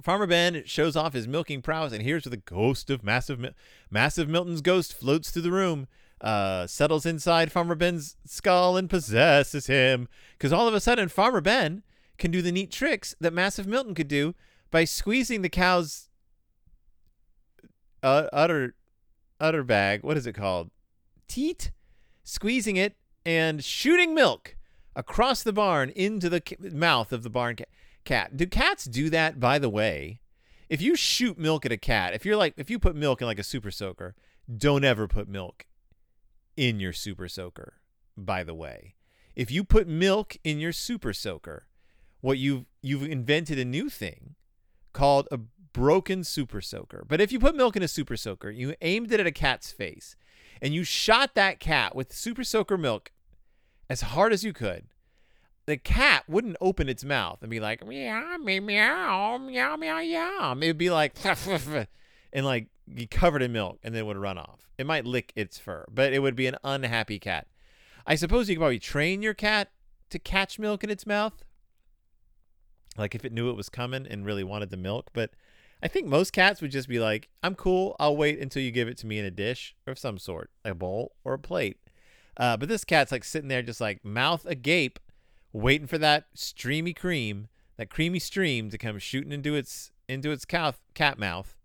Farmer 0.00 0.26
Ben 0.26 0.62
shows 0.66 0.96
off 0.96 1.14
his 1.14 1.28
milking 1.28 1.62
prowess. 1.62 1.92
And 1.92 2.02
here's 2.02 2.24
where 2.24 2.30
the 2.30 2.36
ghost 2.36 2.90
of 2.90 3.04
massive 3.04 3.54
massive 3.90 4.28
Milton's 4.28 4.60
ghost 4.60 4.94
floats 4.94 5.30
through 5.30 5.42
the 5.42 5.52
room, 5.52 5.88
uh, 6.20 6.66
settles 6.66 7.06
inside 7.06 7.52
Farmer 7.52 7.74
Ben's 7.74 8.16
skull, 8.24 8.76
and 8.76 8.90
possesses 8.90 9.66
him. 9.66 10.08
Because 10.32 10.52
all 10.52 10.68
of 10.68 10.74
a 10.74 10.80
sudden, 10.80 11.08
Farmer 11.08 11.40
Ben 11.40 11.82
can 12.18 12.30
do 12.30 12.40
the 12.40 12.52
neat 12.52 12.70
tricks 12.70 13.14
that 13.20 13.32
Massive 13.32 13.66
Milton 13.66 13.94
could 13.94 14.08
do 14.08 14.34
by 14.70 14.84
squeezing 14.84 15.42
the 15.42 15.48
cow's 15.48 16.08
uh, 18.02 18.28
udder 18.32 18.74
udder 19.40 19.64
bag. 19.64 20.02
What 20.02 20.16
is 20.16 20.26
it 20.26 20.34
called? 20.34 20.70
Teat? 21.28 21.70
Squeezing 22.24 22.76
it 22.76 22.96
and 23.24 23.62
shooting 23.62 24.14
milk 24.14 24.56
across 24.94 25.42
the 25.42 25.52
barn 25.52 25.90
into 25.90 26.28
the 26.28 26.42
mouth 26.72 27.12
of 27.12 27.22
the 27.22 27.30
barn 27.30 27.56
cat. 28.04 28.36
Do 28.36 28.46
cats 28.46 28.84
do 28.84 29.10
that, 29.10 29.38
by 29.38 29.58
the 29.58 29.68
way? 29.68 30.20
If 30.68 30.80
you 30.82 30.96
shoot 30.96 31.38
milk 31.38 31.64
at 31.64 31.72
a 31.72 31.76
cat, 31.76 32.14
if 32.14 32.24
you're 32.24 32.36
like, 32.36 32.54
if 32.56 32.70
you 32.70 32.78
put 32.78 32.96
milk 32.96 33.20
in 33.20 33.26
like 33.26 33.38
a 33.38 33.44
super 33.44 33.70
soaker, 33.70 34.14
don't 34.56 34.84
ever 34.84 35.06
put 35.06 35.28
milk 35.28 35.66
in 36.56 36.80
your 36.80 36.92
super 36.92 37.28
soaker, 37.28 37.74
by 38.16 38.42
the 38.42 38.54
way. 38.54 38.94
if 39.36 39.50
you 39.50 39.62
put 39.62 39.86
milk 39.86 40.36
in 40.42 40.58
your 40.58 40.72
super 40.72 41.12
soaker, 41.12 41.66
what 42.22 42.38
you've 42.38 42.64
you've 42.82 43.04
invented 43.04 43.58
a 43.58 43.64
new 43.64 43.90
thing 43.90 44.34
called 44.92 45.28
a 45.30 45.38
broken 45.76 46.24
super 46.24 46.62
soaker. 46.62 47.04
But 47.06 47.20
if 47.20 47.30
you 47.30 47.38
put 47.38 47.54
milk 47.54 47.76
in 47.76 47.82
a 47.82 47.88
super 47.88 48.16
soaker, 48.16 48.50
you 48.50 48.74
aimed 48.80 49.12
it 49.12 49.20
at 49.20 49.26
a 49.26 49.30
cat's 49.30 49.70
face, 49.70 50.16
and 50.62 50.72
you 50.72 50.84
shot 50.84 51.34
that 51.34 51.60
cat 51.60 51.94
with 51.94 52.14
super 52.14 52.44
soaker 52.44 52.78
milk 52.78 53.12
as 53.90 54.00
hard 54.00 54.32
as 54.32 54.42
you 54.42 54.54
could, 54.54 54.86
the 55.66 55.76
cat 55.76 56.24
wouldn't 56.26 56.56
open 56.62 56.88
its 56.88 57.04
mouth 57.04 57.42
and 57.42 57.50
be 57.50 57.60
like 57.60 57.86
meow 57.86 58.38
meow 58.38 58.60
meow 58.60 59.36
meow 59.38 59.76
meow 59.76 60.00
meow. 60.00 60.52
It 60.52 60.66
would 60.66 60.78
be 60.78 60.88
like 60.88 61.14
and 62.32 62.46
like 62.46 62.68
be 62.92 63.06
covered 63.06 63.42
in 63.42 63.52
milk 63.52 63.78
and 63.82 63.94
then 63.94 64.00
it 64.04 64.06
would 64.06 64.16
run 64.16 64.38
off. 64.38 64.70
It 64.78 64.86
might 64.86 65.04
lick 65.04 65.30
its 65.36 65.58
fur, 65.58 65.84
but 65.92 66.14
it 66.14 66.20
would 66.20 66.36
be 66.36 66.46
an 66.46 66.56
unhappy 66.64 67.18
cat. 67.18 67.48
I 68.06 68.14
suppose 68.14 68.48
you 68.48 68.54
could 68.54 68.60
probably 68.60 68.78
train 68.78 69.20
your 69.20 69.34
cat 69.34 69.72
to 70.08 70.18
catch 70.18 70.58
milk 70.58 70.82
in 70.82 70.88
its 70.88 71.06
mouth. 71.06 71.44
Like 72.96 73.14
if 73.14 73.26
it 73.26 73.32
knew 73.32 73.50
it 73.50 73.56
was 73.56 73.68
coming 73.68 74.06
and 74.06 74.24
really 74.24 74.44
wanted 74.44 74.70
the 74.70 74.78
milk, 74.78 75.10
but 75.12 75.32
I 75.82 75.88
think 75.88 76.06
most 76.06 76.32
cats 76.32 76.62
would 76.62 76.70
just 76.70 76.88
be 76.88 76.98
like, 76.98 77.28
"I'm 77.42 77.54
cool. 77.54 77.96
I'll 78.00 78.16
wait 78.16 78.38
until 78.38 78.62
you 78.62 78.70
give 78.70 78.88
it 78.88 78.96
to 78.98 79.06
me 79.06 79.18
in 79.18 79.24
a 79.24 79.30
dish 79.30 79.74
of 79.86 79.98
some 79.98 80.18
sort, 80.18 80.50
a 80.64 80.74
bowl 80.74 81.16
or 81.24 81.34
a 81.34 81.38
plate." 81.38 81.78
Uh, 82.36 82.56
but 82.56 82.68
this 82.68 82.84
cat's 82.84 83.12
like 83.12 83.24
sitting 83.24 83.48
there, 83.48 83.62
just 83.62 83.80
like 83.80 84.04
mouth 84.04 84.44
agape, 84.46 84.98
waiting 85.52 85.86
for 85.86 85.98
that 85.98 86.26
streamy 86.34 86.92
cream, 86.92 87.48
that 87.76 87.90
creamy 87.90 88.18
stream 88.18 88.70
to 88.70 88.78
come 88.78 88.98
shooting 88.98 89.32
into 89.32 89.54
its 89.54 89.90
into 90.08 90.30
its 90.30 90.44
cat 90.44 90.76
cat 90.94 91.18
mouth. 91.18 91.56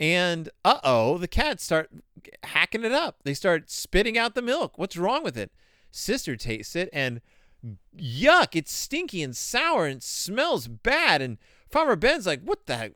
And 0.00 0.48
uh 0.64 0.80
oh, 0.82 1.18
the 1.18 1.28
cats 1.28 1.64
start 1.64 1.90
hacking 2.42 2.84
it 2.84 2.92
up. 2.92 3.18
They 3.24 3.34
start 3.34 3.70
spitting 3.70 4.18
out 4.18 4.34
the 4.34 4.42
milk. 4.42 4.76
What's 4.76 4.96
wrong 4.96 5.22
with 5.22 5.36
it? 5.36 5.52
Sister 5.90 6.36
tastes 6.36 6.74
it 6.74 6.88
and 6.92 7.20
yuck, 7.96 8.54
it's 8.54 8.72
stinky 8.72 9.22
and 9.22 9.36
sour 9.36 9.86
and 9.86 10.02
smells 10.02 10.66
bad. 10.68 11.22
And 11.22 11.38
Farmer 11.70 11.96
Ben's 11.96 12.26
like, 12.26 12.42
what 12.42 12.66
the 12.66 12.94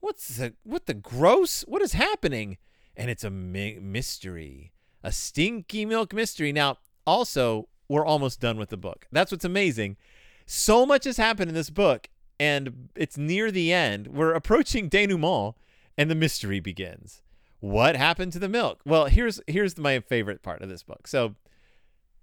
What's 0.00 0.36
the 0.36 0.54
what 0.64 0.86
the 0.86 0.94
gross? 0.94 1.62
What 1.62 1.82
is 1.82 1.92
happening? 1.92 2.58
And 2.96 3.10
it's 3.10 3.24
a 3.24 3.30
mi- 3.30 3.78
mystery, 3.80 4.72
a 5.02 5.12
stinky 5.12 5.86
milk 5.86 6.12
mystery. 6.12 6.52
Now, 6.52 6.78
also, 7.06 7.68
we're 7.88 8.04
almost 8.04 8.40
done 8.40 8.58
with 8.58 8.70
the 8.70 8.76
book. 8.76 9.06
That's 9.12 9.30
what's 9.30 9.44
amazing. 9.44 9.96
So 10.46 10.84
much 10.84 11.04
has 11.04 11.16
happened 11.16 11.48
in 11.48 11.54
this 11.54 11.70
book, 11.70 12.08
and 12.38 12.88
it's 12.96 13.16
near 13.16 13.50
the 13.50 13.72
end. 13.72 14.08
We're 14.08 14.32
approaching 14.32 14.88
denouement, 14.88 15.54
and 15.96 16.10
the 16.10 16.14
mystery 16.14 16.60
begins. 16.60 17.22
What 17.60 17.94
happened 17.94 18.32
to 18.32 18.38
the 18.38 18.48
milk? 18.48 18.80
Well, 18.86 19.06
here's 19.06 19.40
here's 19.46 19.76
my 19.76 20.00
favorite 20.00 20.42
part 20.42 20.62
of 20.62 20.68
this 20.68 20.82
book. 20.82 21.06
So, 21.06 21.36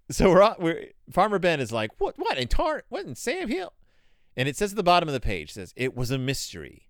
so 0.10 0.32
we're, 0.32 0.56
we're 0.60 0.86
Farmer 1.12 1.40
Ben 1.40 1.60
is 1.60 1.72
like, 1.72 1.92
what 2.00 2.16
what 2.18 2.38
in 2.38 2.48
tar 2.48 2.84
what 2.90 3.06
in 3.06 3.16
Sam 3.16 3.48
Hill, 3.50 3.74
and 4.36 4.50
it 4.50 4.58
says 4.58 4.72
at 4.72 4.78
the 4.78 4.84
bottom 4.84 5.08
of 5.08 5.14
the 5.14 5.20
page 5.20 5.54
says 5.54 5.74
it 5.76 5.96
was 5.96 6.12
a 6.12 6.18
mystery. 6.18 6.87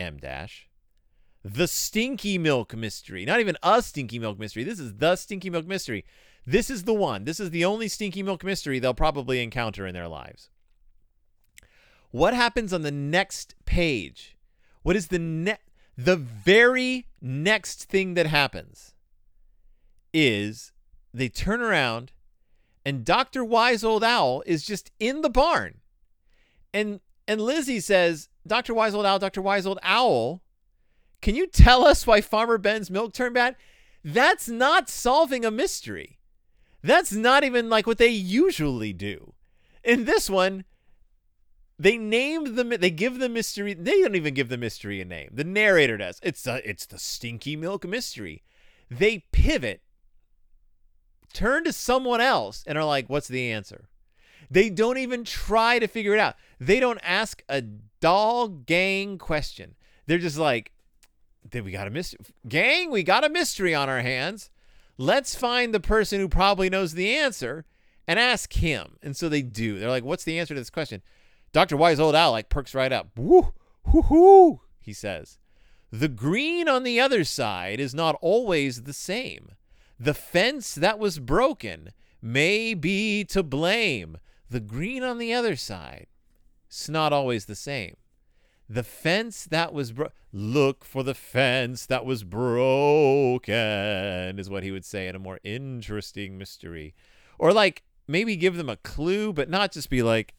M 0.00 0.18
dash. 0.18 0.68
The 1.44 1.68
Stinky 1.68 2.38
Milk 2.38 2.74
Mystery. 2.74 3.24
Not 3.24 3.40
even 3.40 3.56
a 3.62 3.82
Stinky 3.82 4.18
Milk 4.18 4.38
Mystery. 4.38 4.64
This 4.64 4.80
is 4.80 4.94
the 4.96 5.16
Stinky 5.16 5.50
Milk 5.50 5.66
Mystery. 5.66 6.04
This 6.46 6.70
is 6.70 6.84
the 6.84 6.94
one. 6.94 7.24
This 7.24 7.40
is 7.40 7.50
the 7.50 7.64
only 7.64 7.88
Stinky 7.88 8.22
Milk 8.22 8.42
Mystery 8.44 8.78
they'll 8.78 8.94
probably 8.94 9.42
encounter 9.42 9.86
in 9.86 9.94
their 9.94 10.08
lives. 10.08 10.50
What 12.10 12.34
happens 12.34 12.72
on 12.72 12.82
the 12.82 12.90
next 12.90 13.54
page? 13.64 14.36
What 14.82 14.96
is 14.96 15.08
the 15.08 15.18
ne- 15.18 15.58
the 15.96 16.16
very 16.16 17.06
next 17.20 17.84
thing 17.84 18.14
that 18.14 18.26
happens 18.26 18.94
is 20.12 20.72
they 21.12 21.28
turn 21.28 21.60
around 21.60 22.12
and 22.84 23.04
Dr. 23.04 23.44
Wise 23.44 23.84
Old 23.84 24.02
Owl 24.02 24.42
is 24.46 24.64
just 24.64 24.90
in 24.98 25.20
the 25.20 25.30
barn. 25.30 25.80
And 26.72 27.00
and 27.30 27.40
Lizzie 27.40 27.78
says, 27.78 28.28
Dr. 28.44 28.74
Wise 28.74 28.92
Old 28.92 29.06
Owl, 29.06 29.20
Dr. 29.20 29.40
Wise 29.40 29.64
Old 29.64 29.78
Owl, 29.84 30.42
can 31.22 31.36
you 31.36 31.46
tell 31.46 31.86
us 31.86 32.04
why 32.04 32.20
Farmer 32.20 32.58
Ben's 32.58 32.90
milk 32.90 33.12
turned 33.12 33.34
bad? 33.34 33.54
That's 34.02 34.48
not 34.48 34.90
solving 34.90 35.44
a 35.44 35.50
mystery. 35.52 36.18
That's 36.82 37.12
not 37.12 37.44
even 37.44 37.70
like 37.70 37.86
what 37.86 37.98
they 37.98 38.08
usually 38.08 38.92
do. 38.92 39.34
In 39.84 40.06
this 40.06 40.28
one, 40.28 40.64
they 41.78 41.96
name 41.96 42.56
the 42.56 42.64
they 42.64 42.90
give 42.90 43.20
the 43.20 43.28
mystery. 43.28 43.74
They 43.74 44.02
don't 44.02 44.16
even 44.16 44.34
give 44.34 44.48
the 44.48 44.58
mystery 44.58 45.00
a 45.00 45.04
name. 45.04 45.30
The 45.32 45.44
narrator 45.44 45.98
does. 45.98 46.18
It's 46.24 46.42
the 46.42 46.68
it's 46.68 46.86
the 46.86 46.98
stinky 46.98 47.54
milk 47.54 47.86
mystery. 47.86 48.42
They 48.90 49.26
pivot, 49.30 49.82
turn 51.32 51.62
to 51.62 51.72
someone 51.72 52.20
else, 52.20 52.64
and 52.66 52.76
are 52.76 52.84
like, 52.84 53.08
"What's 53.08 53.28
the 53.28 53.52
answer?" 53.52 53.88
They 54.50 54.68
don't 54.68 54.98
even 54.98 55.24
try 55.24 55.78
to 55.78 55.86
figure 55.86 56.14
it 56.14 56.20
out. 56.20 56.34
They 56.58 56.80
don't 56.80 57.00
ask 57.02 57.42
a 57.48 57.62
dog 58.00 58.66
gang 58.66 59.16
question. 59.16 59.76
They're 60.06 60.18
just 60.18 60.38
like, 60.38 60.72
"Did 61.48 61.64
we 61.64 61.70
got 61.70 61.86
a 61.86 61.90
mystery? 61.90 62.18
Gang, 62.48 62.90
we 62.90 63.02
got 63.02 63.24
a 63.24 63.28
mystery 63.28 63.74
on 63.74 63.88
our 63.88 64.00
hands. 64.00 64.50
Let's 64.98 65.34
find 65.34 65.72
the 65.72 65.80
person 65.80 66.20
who 66.20 66.28
probably 66.28 66.68
knows 66.68 66.94
the 66.94 67.14
answer 67.14 67.64
and 68.08 68.18
ask 68.18 68.52
him." 68.54 68.96
And 69.02 69.16
so 69.16 69.28
they 69.28 69.42
do. 69.42 69.78
They're 69.78 69.88
like, 69.88 70.04
"What's 70.04 70.24
the 70.24 70.38
answer 70.38 70.54
to 70.54 70.60
this 70.60 70.70
question?" 70.70 71.02
Dr. 71.52 71.76
Wise 71.76 72.00
Old 72.00 72.14
Owl 72.14 72.32
like 72.32 72.48
perks 72.48 72.74
right 72.74 72.92
up. 72.92 73.10
Woo, 73.16 73.52
hoo, 73.86 74.02
hoo, 74.02 74.60
he 74.80 74.92
says. 74.92 75.38
The 75.90 76.08
green 76.08 76.68
on 76.68 76.84
the 76.84 77.00
other 77.00 77.24
side 77.24 77.80
is 77.80 77.94
not 77.94 78.16
always 78.20 78.82
the 78.82 78.92
same. 78.92 79.52
The 79.98 80.14
fence 80.14 80.74
that 80.74 80.98
was 80.98 81.18
broken 81.18 81.90
may 82.22 82.74
be 82.74 83.24
to 83.24 83.42
blame. 83.42 84.18
The 84.50 84.60
green 84.60 85.04
on 85.04 85.18
the 85.18 85.32
other 85.32 85.54
side, 85.54 86.08
it's 86.66 86.88
not 86.88 87.12
always 87.12 87.44
the 87.44 87.54
same. 87.54 87.96
The 88.68 88.82
fence 88.82 89.44
that 89.44 89.72
was 89.72 89.92
bro- 89.92 90.10
look 90.32 90.84
for 90.84 91.02
the 91.02 91.14
fence 91.14 91.86
that 91.86 92.04
was 92.04 92.24
broken 92.24 93.48
is 94.38 94.50
what 94.50 94.62
he 94.64 94.72
would 94.72 94.84
say 94.84 95.06
in 95.08 95.14
a 95.14 95.20
more 95.20 95.38
interesting 95.44 96.36
mystery, 96.36 96.94
or 97.38 97.52
like 97.52 97.84
maybe 98.08 98.36
give 98.36 98.56
them 98.56 98.68
a 98.68 98.76
clue, 98.76 99.32
but 99.32 99.48
not 99.48 99.72
just 99.72 99.88
be 99.88 100.02
like, 100.02 100.34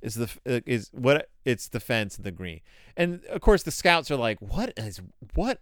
is 0.00 0.14
the 0.14 0.30
uh, 0.46 0.60
is 0.64 0.90
what 0.92 1.28
it's 1.44 1.68
the 1.68 1.80
fence 1.80 2.16
and 2.16 2.24
the 2.24 2.32
green, 2.32 2.60
and 2.96 3.24
of 3.26 3.40
course 3.40 3.62
the 3.62 3.70
scouts 3.70 4.10
are 4.10 4.16
like, 4.16 4.40
what 4.40 4.72
is 4.76 5.00
what 5.34 5.60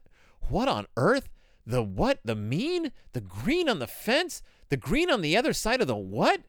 what 0.48 0.68
on 0.68 0.86
earth? 0.96 1.28
The 1.66 1.82
what? 1.82 2.20
The 2.24 2.34
mean? 2.34 2.92
The 3.12 3.22
green 3.22 3.68
on 3.70 3.78
the 3.78 3.86
fence? 3.86 4.42
The 4.68 4.76
green 4.76 5.10
on 5.10 5.22
the 5.22 5.36
other 5.36 5.52
side 5.52 5.80
of 5.80 5.86
the 5.86 5.96
what 5.96 6.42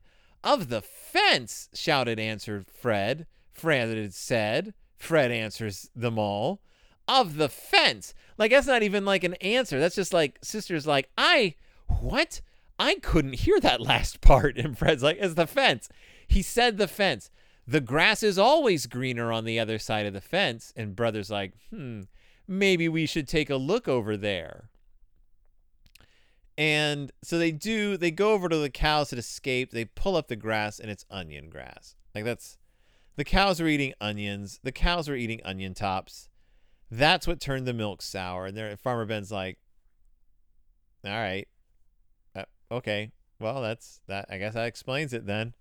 of 0.45 0.69
the 0.69 0.81
fence 0.81 1.67
shouted 1.73 2.19
answered 2.19 2.67
fred. 2.67 3.25
Fred 3.51 4.13
said 4.13 4.73
fred 4.97 5.31
answers 5.31 5.89
them 5.95 6.17
all. 6.19 6.61
Of 7.07 7.35
the 7.35 7.49
fence. 7.49 8.13
Like 8.37 8.51
that's 8.51 8.67
not 8.67 8.83
even 8.83 9.05
like 9.05 9.23
an 9.23 9.33
answer. 9.35 9.79
That's 9.79 9.95
just 9.95 10.13
like 10.13 10.37
sister's 10.41 10.87
like 10.87 11.09
i 11.17 11.55
what? 11.87 12.41
I 12.77 12.95
couldn't 12.95 13.33
hear 13.33 13.59
that 13.59 13.81
last 13.81 14.21
part. 14.21 14.57
And 14.57 14.77
fred's 14.77 15.03
like 15.03 15.17
it's 15.19 15.33
the 15.33 15.47
fence. 15.47 15.89
He 16.27 16.41
said 16.41 16.77
the 16.77 16.87
fence. 16.87 17.31
The 17.67 17.81
grass 17.81 18.21
is 18.21 18.37
always 18.37 18.85
greener 18.85 19.31
on 19.31 19.45
the 19.45 19.59
other 19.59 19.79
side 19.79 20.05
of 20.05 20.13
the 20.13 20.21
fence. 20.21 20.71
And 20.75 20.95
brother's 20.95 21.31
like 21.31 21.53
hmm 21.71 22.01
maybe 22.47 22.87
we 22.87 23.07
should 23.07 23.27
take 23.27 23.49
a 23.49 23.55
look 23.55 23.87
over 23.87 24.15
there 24.15 24.69
and 26.57 27.11
so 27.21 27.37
they 27.37 27.51
do, 27.51 27.97
they 27.97 28.11
go 28.11 28.31
over 28.31 28.47
to 28.47 28.57
the 28.57 28.69
cows 28.69 29.09
that 29.09 29.19
escaped. 29.19 29.73
They 29.73 29.85
pull 29.85 30.15
up 30.15 30.27
the 30.27 30.35
grass 30.35 30.79
and 30.79 30.89
it's 30.89 31.05
onion 31.09 31.49
grass. 31.49 31.95
Like 32.13 32.23
that's, 32.23 32.57
the 33.17 33.25
cows 33.25 33.59
are 33.59 33.67
eating 33.67 33.93
onions. 33.99 34.59
The 34.63 34.71
cows 34.71 35.09
are 35.09 35.15
eating 35.15 35.41
onion 35.43 35.73
tops. 35.73 36.29
That's 36.89 37.27
what 37.27 37.41
turned 37.41 37.67
the 37.67 37.73
milk 37.73 38.01
sour. 38.01 38.45
And 38.45 38.57
there, 38.57 38.75
Farmer 38.77 39.05
Ben's 39.05 39.31
like, 39.31 39.57
all 41.05 41.11
right, 41.11 41.47
uh, 42.35 42.45
okay, 42.71 43.11
well, 43.39 43.61
that's 43.61 44.01
that. 44.07 44.25
I 44.29 44.37
guess 44.37 44.53
that 44.53 44.65
explains 44.65 45.13
it 45.13 45.25
then. 45.25 45.53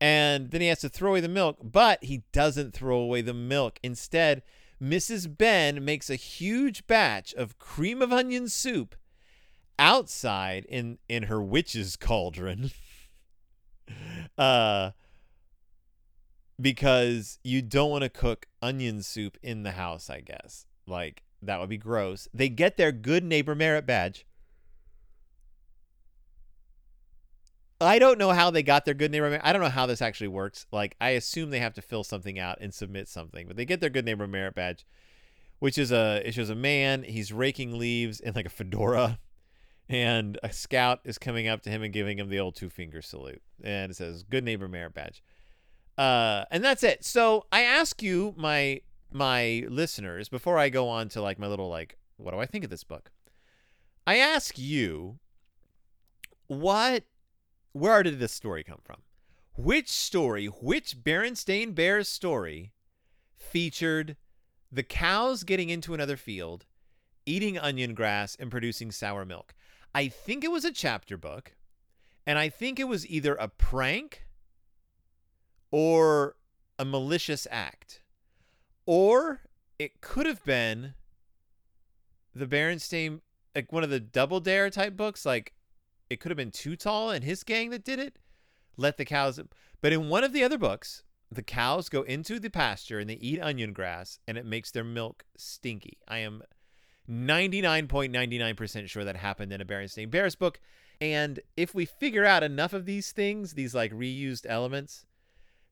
And 0.00 0.50
then 0.50 0.60
he 0.60 0.66
has 0.68 0.80
to 0.80 0.88
throw 0.88 1.10
away 1.10 1.20
the 1.20 1.28
milk, 1.28 1.58
but 1.62 2.02
he 2.02 2.22
doesn't 2.32 2.74
throw 2.74 2.98
away 2.98 3.20
the 3.20 3.34
milk. 3.34 3.78
Instead, 3.82 4.42
Mrs. 4.82 5.34
Ben 5.36 5.84
makes 5.84 6.10
a 6.10 6.16
huge 6.16 6.86
batch 6.86 7.32
of 7.34 7.58
cream 7.58 8.02
of 8.02 8.12
onion 8.12 8.48
soup 8.48 8.96
outside 9.78 10.64
in 10.68 10.98
in 11.08 11.24
her 11.24 11.42
witch's 11.42 11.96
cauldron 11.96 12.70
uh 14.38 14.90
because 16.60 17.38
you 17.42 17.60
don't 17.60 17.90
want 17.90 18.02
to 18.02 18.08
cook 18.08 18.46
onion 18.62 19.02
soup 19.02 19.36
in 19.42 19.62
the 19.62 19.72
house 19.72 20.08
i 20.08 20.20
guess 20.20 20.66
like 20.86 21.22
that 21.42 21.58
would 21.58 21.68
be 21.68 21.76
gross 21.76 22.28
they 22.32 22.48
get 22.48 22.76
their 22.76 22.92
good 22.92 23.24
neighbor 23.24 23.54
merit 23.54 23.86
badge 23.86 24.24
I 27.80 27.98
don't 27.98 28.18
know 28.18 28.30
how 28.30 28.50
they 28.50 28.62
got 28.62 28.84
their 28.84 28.94
good 28.94 29.10
neighbor. 29.10 29.40
I 29.42 29.52
don't 29.52 29.62
know 29.62 29.68
how 29.68 29.86
this 29.86 30.02
actually 30.02 30.28
works. 30.28 30.66
Like, 30.72 30.96
I 31.00 31.10
assume 31.10 31.50
they 31.50 31.58
have 31.58 31.74
to 31.74 31.82
fill 31.82 32.04
something 32.04 32.38
out 32.38 32.58
and 32.60 32.72
submit 32.72 33.08
something, 33.08 33.46
but 33.46 33.56
they 33.56 33.64
get 33.64 33.80
their 33.80 33.90
good 33.90 34.04
neighbor 34.04 34.26
merit 34.26 34.54
badge, 34.54 34.86
which 35.58 35.76
is 35.76 35.92
a 35.92 36.22
it 36.24 36.32
shows 36.32 36.50
a 36.50 36.54
man. 36.54 37.02
He's 37.02 37.32
raking 37.32 37.78
leaves 37.78 38.20
in 38.20 38.34
like 38.34 38.46
a 38.46 38.50
fedora, 38.50 39.18
and 39.88 40.38
a 40.42 40.52
scout 40.52 41.00
is 41.04 41.18
coming 41.18 41.48
up 41.48 41.62
to 41.62 41.70
him 41.70 41.82
and 41.82 41.92
giving 41.92 42.18
him 42.18 42.28
the 42.28 42.40
old 42.40 42.56
two 42.56 42.70
finger 42.70 43.02
salute, 43.02 43.42
and 43.62 43.90
it 43.90 43.94
says 43.94 44.22
"Good 44.22 44.44
Neighbor 44.44 44.68
Merit 44.68 44.94
Badge," 44.94 45.22
uh, 45.98 46.44
and 46.50 46.64
that's 46.64 46.82
it. 46.82 47.04
So 47.04 47.46
I 47.52 47.62
ask 47.62 48.02
you, 48.02 48.34
my 48.36 48.80
my 49.12 49.64
listeners, 49.68 50.28
before 50.28 50.58
I 50.58 50.68
go 50.68 50.88
on 50.88 51.08
to 51.10 51.22
like 51.22 51.38
my 51.38 51.46
little 51.46 51.68
like, 51.68 51.96
what 52.16 52.32
do 52.32 52.38
I 52.38 52.46
think 52.46 52.64
of 52.64 52.70
this 52.70 52.84
book? 52.84 53.10
I 54.06 54.16
ask 54.16 54.58
you, 54.58 55.18
what, 56.48 57.04
where 57.72 58.02
did 58.02 58.18
this 58.18 58.32
story 58.32 58.64
come 58.64 58.80
from? 58.82 59.02
Which 59.56 59.88
story, 59.88 60.46
which 60.46 61.02
Berenstain 61.02 61.74
Bears 61.74 62.08
story, 62.08 62.72
featured 63.36 64.16
the 64.70 64.82
cows 64.82 65.44
getting 65.44 65.70
into 65.70 65.94
another 65.94 66.16
field, 66.16 66.66
eating 67.24 67.56
onion 67.56 67.94
grass, 67.94 68.36
and 68.38 68.50
producing 68.50 68.90
sour 68.90 69.24
milk? 69.24 69.54
I 69.94 70.08
think 70.08 70.42
it 70.42 70.50
was 70.50 70.64
a 70.64 70.72
chapter 70.72 71.16
book, 71.16 71.54
and 72.26 72.38
I 72.38 72.48
think 72.48 72.80
it 72.80 72.88
was 72.88 73.06
either 73.06 73.34
a 73.34 73.48
prank 73.48 74.26
or 75.70 76.36
a 76.78 76.84
malicious 76.84 77.46
act. 77.50 78.00
Or 78.86 79.40
it 79.78 80.00
could 80.00 80.26
have 80.26 80.44
been 80.44 80.94
the 82.34 82.46
Berenstain, 82.46 83.20
like 83.54 83.72
one 83.72 83.84
of 83.84 83.90
the 83.90 84.00
Double 84.00 84.40
Dare 84.40 84.70
type 84.70 84.96
books. 84.96 85.24
Like 85.24 85.54
it 86.10 86.20
could 86.20 86.30
have 86.30 86.36
been 86.36 86.50
Too 86.50 86.76
Tall 86.76 87.10
and 87.10 87.24
his 87.24 87.44
gang 87.44 87.70
that 87.70 87.84
did 87.84 87.98
it. 87.98 88.18
Let 88.76 88.96
the 88.96 89.04
cows. 89.04 89.40
But 89.80 89.92
in 89.92 90.08
one 90.08 90.24
of 90.24 90.32
the 90.32 90.42
other 90.42 90.58
books, 90.58 91.04
the 91.30 91.42
cows 91.42 91.88
go 91.88 92.02
into 92.02 92.38
the 92.38 92.50
pasture 92.50 92.98
and 92.98 93.08
they 93.08 93.14
eat 93.14 93.40
onion 93.40 93.72
grass 93.72 94.18
and 94.26 94.36
it 94.36 94.44
makes 94.44 94.70
their 94.70 94.84
milk 94.84 95.24
stinky. 95.36 95.98
I 96.06 96.18
am 96.18 96.42
99.99% 97.10 98.88
sure 98.88 99.04
that 99.04 99.16
happened 99.16 99.52
in 99.52 99.60
a 99.60 99.64
Berenstain 99.64 100.10
Bears 100.10 100.34
book. 100.34 100.60
And 101.00 101.40
if 101.56 101.74
we 101.74 101.84
figure 101.84 102.24
out 102.24 102.42
enough 102.42 102.72
of 102.72 102.86
these 102.86 103.12
things, 103.12 103.54
these 103.54 103.74
like 103.74 103.92
reused 103.92 104.46
elements, 104.48 105.06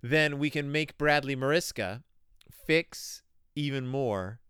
then 0.03 0.39
we 0.39 0.51
can 0.51 0.71
make 0.71 0.99
Bradley 0.99 1.37
Mariska 1.37 2.03
fix 2.51 3.23
even 3.55 3.87
more 3.87 4.41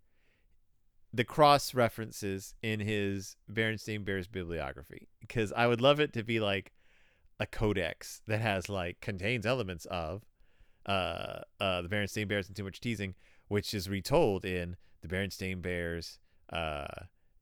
the 1.12 1.24
cross 1.24 1.74
references 1.74 2.54
in 2.62 2.80
his 2.80 3.36
Berenstain 3.52 4.04
Bears 4.04 4.26
bibliography. 4.26 5.08
Because 5.20 5.52
I 5.52 5.66
would 5.66 5.80
love 5.80 6.00
it 6.00 6.12
to 6.14 6.24
be 6.24 6.40
like 6.40 6.72
a 7.38 7.46
codex 7.46 8.22
that 8.26 8.40
has 8.40 8.68
like 8.68 9.00
contains 9.00 9.44
elements 9.44 9.84
of 9.86 10.24
uh, 10.86 11.40
uh, 11.60 11.82
the 11.82 11.88
Berenstain 11.88 12.26
Bears 12.28 12.48
and 12.48 12.56
Too 12.56 12.64
Much 12.64 12.80
Teasing, 12.80 13.14
which 13.48 13.74
is 13.74 13.90
retold 13.90 14.44
in 14.44 14.76
the 15.02 15.08
Berenstain 15.08 15.60
Bears 15.60 16.18
uh, 16.50 16.86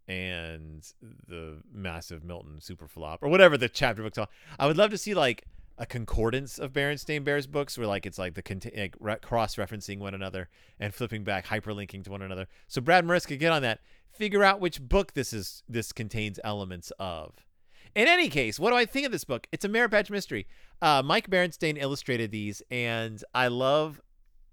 and 0.09 0.93
the 1.29 1.59
massive 1.73 2.25
Milton 2.25 2.61
super 2.61 2.89
flop 2.89 3.23
or 3.23 3.29
whatever 3.29 3.57
the 3.57 3.69
chapter 3.69 4.03
books 4.03 4.19
are. 4.19 4.29
I 4.59 4.67
would 4.67 4.77
love 4.77 4.91
to 4.91 4.99
see 4.99 5.15
like 5.15 5.45
a 5.79 5.87
concordance 5.87 6.59
of 6.59 6.73
Berenstain 6.73 7.25
Bears 7.25 7.47
books 7.47 7.79
where 7.79 7.87
like 7.87 8.05
it's 8.05 8.19
like 8.19 8.35
the 8.35 8.43
cont- 8.43 8.77
like 8.77 8.95
re- 9.01 9.17
cross 9.23 9.57
referencing 9.57 9.99
one 9.99 10.15
another 10.15 10.49
and 10.79 10.95
flipping 10.95 11.25
back 11.25 11.47
hyperlinking 11.47 12.05
to 12.05 12.11
one 12.11 12.23
another. 12.23 12.49
So 12.69 12.81
Brad 12.81 13.05
Mariska 13.05 13.37
get 13.37 13.53
on 13.53 13.63
that. 13.63 13.81
Figure 14.13 14.45
out 14.45 14.61
which 14.61 14.83
book 14.83 15.15
this 15.15 15.33
is 15.33 15.63
this 15.69 15.93
contains 15.93 16.39
elements 16.45 16.93
of. 16.99 17.47
In 17.95 18.07
any 18.07 18.29
case, 18.29 18.61
what 18.61 18.71
do 18.71 18.77
I 18.77 18.85
think 18.85 19.07
of 19.07 19.13
this 19.13 19.25
book? 19.25 19.47
It's 19.53 19.65
a 19.65 19.69
badge 19.69 20.11
mystery. 20.11 20.47
Uh, 20.83 21.03
Mike 21.05 21.31
Berenstain 21.31 21.77
illustrated 21.79 22.31
these, 22.31 22.63
and 22.71 23.23
I 23.35 23.49
love 23.49 24.01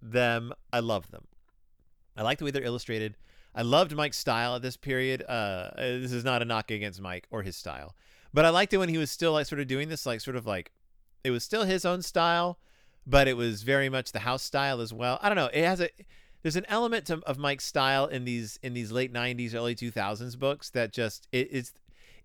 them. 0.01 0.53
I 0.71 0.79
love 0.79 1.11
them. 1.11 1.25
I 2.15 2.23
like 2.23 2.39
the 2.39 2.45
way 2.45 2.51
they're 2.51 2.63
illustrated. 2.63 3.15
I 3.57 3.63
loved 3.63 3.95
Mike's 3.95 4.19
style 4.19 4.55
at 4.55 4.61
this 4.61 4.77
period. 4.77 5.23
Uh, 5.27 5.71
this 5.75 6.11
is 6.11 6.23
not 6.23 6.43
a 6.43 6.45
knock 6.45 6.69
against 6.69 7.01
Mike 7.01 7.27
or 7.31 7.41
his 7.41 7.55
style, 7.55 7.95
but 8.31 8.45
I 8.45 8.49
liked 8.49 8.71
it 8.71 8.77
when 8.77 8.87
he 8.87 8.99
was 8.99 9.09
still 9.09 9.33
like 9.33 9.47
sort 9.47 9.59
of 9.59 9.65
doing 9.65 9.89
this, 9.89 10.05
like 10.05 10.21
sort 10.21 10.37
of 10.37 10.45
like 10.45 10.71
it 11.23 11.31
was 11.31 11.43
still 11.43 11.63
his 11.63 11.83
own 11.83 12.03
style, 12.03 12.59
but 13.07 13.27
it 13.27 13.35
was 13.35 13.63
very 13.63 13.89
much 13.89 14.11
the 14.11 14.19
house 14.19 14.43
style 14.43 14.79
as 14.79 14.93
well. 14.93 15.17
I 15.23 15.29
don't 15.29 15.35
know. 15.35 15.49
It 15.51 15.65
has 15.65 15.81
a 15.81 15.89
there's 16.43 16.55
an 16.55 16.67
element 16.69 17.07
to, 17.07 17.19
of 17.25 17.39
Mike's 17.39 17.65
style 17.65 18.05
in 18.05 18.25
these 18.25 18.59
in 18.61 18.75
these 18.75 18.91
late 18.91 19.11
90s 19.11 19.55
early 19.55 19.73
2000s 19.73 20.37
books 20.37 20.69
that 20.69 20.93
just 20.93 21.27
it 21.31 21.51
is 21.51 21.73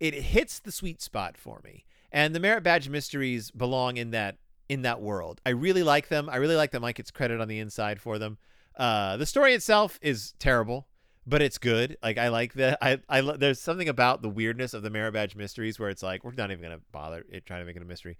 it 0.00 0.12
hits 0.12 0.58
the 0.58 0.70
sweet 0.70 1.00
spot 1.00 1.38
for 1.38 1.62
me. 1.64 1.86
And 2.12 2.34
the 2.34 2.40
merit 2.40 2.62
badge 2.62 2.90
mysteries 2.90 3.50
belong 3.50 3.96
in 3.96 4.10
that 4.10 4.36
in 4.68 4.82
that 4.82 5.00
world. 5.00 5.40
I 5.46 5.50
really 5.50 5.82
like 5.82 6.08
them. 6.08 6.28
I 6.28 6.36
really 6.36 6.56
like 6.56 6.72
that 6.72 6.80
Mike 6.80 6.96
gets 6.96 7.10
credit 7.10 7.40
on 7.40 7.48
the 7.48 7.58
inside 7.58 8.02
for 8.02 8.18
them. 8.18 8.36
Uh, 8.76 9.16
the 9.16 9.26
story 9.26 9.54
itself 9.54 9.98
is 10.02 10.34
terrible, 10.38 10.86
but 11.26 11.42
it's 11.42 11.58
good. 11.58 11.96
Like 12.02 12.18
I 12.18 12.28
like 12.28 12.54
that. 12.54 12.78
I 12.82 13.00
I 13.08 13.20
there's 13.20 13.60
something 13.60 13.88
about 13.88 14.22
the 14.22 14.28
weirdness 14.28 14.74
of 14.74 14.82
the 14.82 14.90
merit 14.90 15.12
badge 15.12 15.36
mysteries 15.36 15.78
where 15.78 15.90
it's 15.90 16.02
like 16.02 16.24
we're 16.24 16.32
not 16.32 16.50
even 16.50 16.62
gonna 16.62 16.80
bother 16.90 17.24
it, 17.30 17.46
trying 17.46 17.60
to 17.60 17.66
make 17.66 17.76
it 17.76 17.82
a 17.82 17.86
mystery 17.86 18.16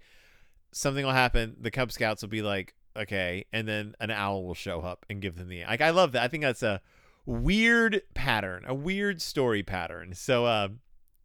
something 0.73 1.05
will 1.05 1.13
happen. 1.13 1.55
The 1.59 1.71
Cub 1.71 1.91
Scouts 1.91 2.21
will 2.21 2.29
be 2.29 2.41
like, 2.41 2.73
okay, 2.97 3.45
and 3.53 3.67
then 3.67 3.95
an 3.99 4.11
owl 4.11 4.43
will 4.43 4.53
show 4.53 4.81
up 4.81 5.05
and 5.09 5.21
give 5.21 5.37
them 5.37 5.47
the 5.47 5.63
like. 5.63 5.81
I 5.81 5.91
love 5.91 6.11
that. 6.13 6.23
I 6.23 6.27
think 6.27 6.43
that's 6.43 6.63
a 6.63 6.81
weird 7.25 8.01
pattern, 8.13 8.65
a 8.67 8.73
weird 8.73 9.21
story 9.21 9.63
pattern. 9.63 10.13
So, 10.13 10.45
uh, 10.45 10.69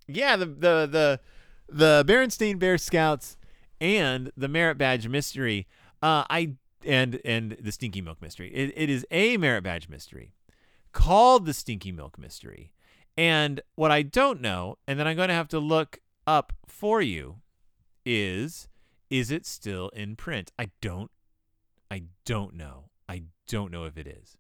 yeah, 0.07 0.37
the 0.37 0.47
the 0.47 0.87
the 0.87 1.21
the 1.69 2.05
Berenstain 2.07 2.59
Bear 2.59 2.79
Scouts 2.79 3.37
and 3.81 4.31
the 4.37 4.49
Merit 4.49 4.79
Badge 4.79 5.09
Mystery. 5.09 5.67
Uh, 6.03 6.25
I 6.31 6.55
and 6.85 7.21
and 7.25 7.57
the 7.61 7.73
Stinky 7.73 8.01
Milk 8.01 8.23
Mystery. 8.23 8.51
It, 8.55 8.73
it 8.77 8.89
is 8.89 9.05
a 9.11 9.37
Merit 9.37 9.65
Badge 9.65 9.89
Mystery 9.89 10.33
called 10.93 11.47
the 11.47 11.55
Stinky 11.55 11.93
Milk 11.93 12.19
Mystery. 12.19 12.73
And 13.17 13.61
what 13.75 13.91
I 13.91 14.03
don't 14.03 14.41
know, 14.41 14.79
and 14.87 14.99
then 14.99 15.07
I'm 15.07 15.17
going 15.17 15.29
to 15.29 15.35
have 15.35 15.49
to 15.49 15.59
look 15.59 15.99
up 16.27 16.53
for 16.67 17.03
you, 17.03 17.37
is 18.05 18.69
is 19.11 19.31
it 19.31 19.47
still 19.47 19.89
in 19.91 20.17
print? 20.17 20.53
I 20.59 20.71
don't 20.81 21.11
I 21.91 22.05
don't 22.25 22.55
know. 22.55 22.91
I 23.09 23.23
don't 23.47 23.73
know 23.73 23.85
if 23.85 23.97
it 23.97 24.07
is. 24.07 24.37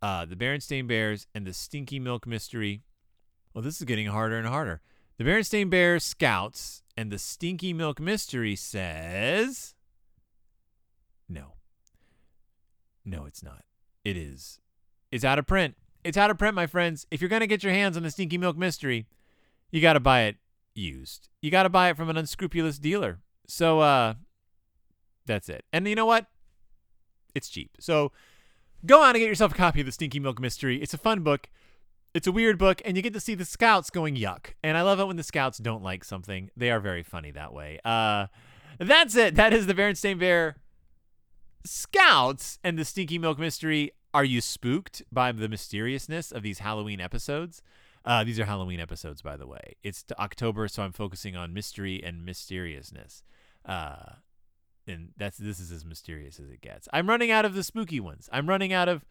Uh, 0.00 0.24
the 0.24 0.36
Berenstain 0.36 0.86
Bears 0.86 1.26
and 1.34 1.46
the 1.46 1.52
Stinky 1.52 1.98
Milk 1.98 2.26
Mystery. 2.26 2.82
Well, 3.52 3.62
this 3.62 3.80
is 3.80 3.84
getting 3.84 4.06
harder 4.06 4.38
and 4.38 4.46
harder. 4.46 4.80
The 5.18 5.24
Berenstain 5.24 5.70
Bears 5.70 6.04
Scouts 6.04 6.82
and 6.96 7.10
the 7.10 7.18
Stinky 7.18 7.72
Milk 7.72 8.00
Mystery 8.00 8.54
says 8.54 9.74
no. 11.28 11.54
No, 13.04 13.24
it's 13.24 13.42
not. 13.42 13.64
It 14.04 14.16
is. 14.16 14.60
It's 15.16 15.24
out 15.24 15.38
of 15.38 15.46
print. 15.46 15.74
It's 16.04 16.16
out 16.16 16.30
of 16.30 16.38
print, 16.38 16.54
my 16.54 16.68
friends. 16.68 17.06
If 17.10 17.20
you're 17.20 17.28
going 17.28 17.40
to 17.40 17.46
get 17.48 17.64
your 17.64 17.72
hands 17.72 17.96
on 17.96 18.04
the 18.04 18.10
Stinky 18.10 18.38
Milk 18.38 18.56
Mystery, 18.56 19.06
you 19.72 19.80
got 19.80 19.94
to 19.94 20.00
buy 20.00 20.22
it 20.22 20.36
used. 20.74 21.28
You 21.42 21.50
got 21.50 21.64
to 21.64 21.68
buy 21.68 21.88
it 21.88 21.96
from 21.96 22.10
an 22.10 22.16
unscrupulous 22.16 22.78
dealer. 22.78 23.20
So 23.46 23.80
uh 23.80 24.14
that's 25.24 25.48
it. 25.48 25.64
And 25.72 25.88
you 25.88 25.94
know 25.94 26.06
what? 26.06 26.26
It's 27.34 27.48
cheap. 27.48 27.70
So 27.80 28.12
go 28.84 29.02
out 29.02 29.14
and 29.14 29.20
get 29.20 29.28
yourself 29.28 29.52
a 29.52 29.56
copy 29.56 29.80
of 29.80 29.86
the 29.86 29.92
Stinky 29.92 30.20
Milk 30.20 30.40
Mystery. 30.40 30.80
It's 30.80 30.94
a 30.94 30.98
fun 30.98 31.20
book. 31.20 31.48
It's 32.14 32.26
a 32.26 32.32
weird 32.32 32.58
book, 32.58 32.80
and 32.84 32.96
you 32.96 33.02
get 33.02 33.12
to 33.12 33.20
see 33.20 33.34
the 33.34 33.44
scouts 33.44 33.90
going 33.90 34.16
yuck. 34.16 34.54
And 34.62 34.78
I 34.78 34.82
love 34.82 35.00
it 35.00 35.06
when 35.06 35.16
the 35.16 35.22
scouts 35.22 35.58
don't 35.58 35.82
like 35.82 36.02
something. 36.02 36.50
They 36.56 36.70
are 36.70 36.80
very 36.80 37.02
funny 37.02 37.30
that 37.32 37.52
way. 37.52 37.78
Uh 37.84 38.26
that's 38.78 39.16
it. 39.16 39.36
That 39.36 39.52
is 39.52 39.66
the 39.66 39.74
Berenstain 39.74 40.18
Bear 40.18 40.56
Scouts 41.64 42.58
and 42.62 42.78
the 42.78 42.84
Stinky 42.84 43.18
Milk 43.18 43.38
Mystery. 43.38 43.92
Are 44.16 44.24
you 44.24 44.40
spooked 44.40 45.02
by 45.12 45.30
the 45.30 45.46
mysteriousness 45.46 46.32
of 46.32 46.42
these 46.42 46.60
Halloween 46.60 47.02
episodes? 47.02 47.60
Uh, 48.02 48.24
these 48.24 48.40
are 48.40 48.46
Halloween 48.46 48.80
episodes, 48.80 49.20
by 49.20 49.36
the 49.36 49.46
way. 49.46 49.74
It's 49.82 50.06
October, 50.18 50.68
so 50.68 50.82
I'm 50.82 50.92
focusing 50.92 51.36
on 51.36 51.52
mystery 51.52 52.02
and 52.02 52.24
mysteriousness. 52.24 53.22
Uh, 53.66 54.14
and 54.86 55.10
that's 55.18 55.36
this 55.36 55.60
is 55.60 55.70
as 55.70 55.84
mysterious 55.84 56.40
as 56.40 56.48
it 56.48 56.62
gets. 56.62 56.88
I'm 56.94 57.10
running 57.10 57.30
out 57.30 57.44
of 57.44 57.52
the 57.52 57.62
spooky 57.62 58.00
ones. 58.00 58.30
I'm 58.32 58.48
running 58.48 58.72
out 58.72 58.88
of, 58.88 59.04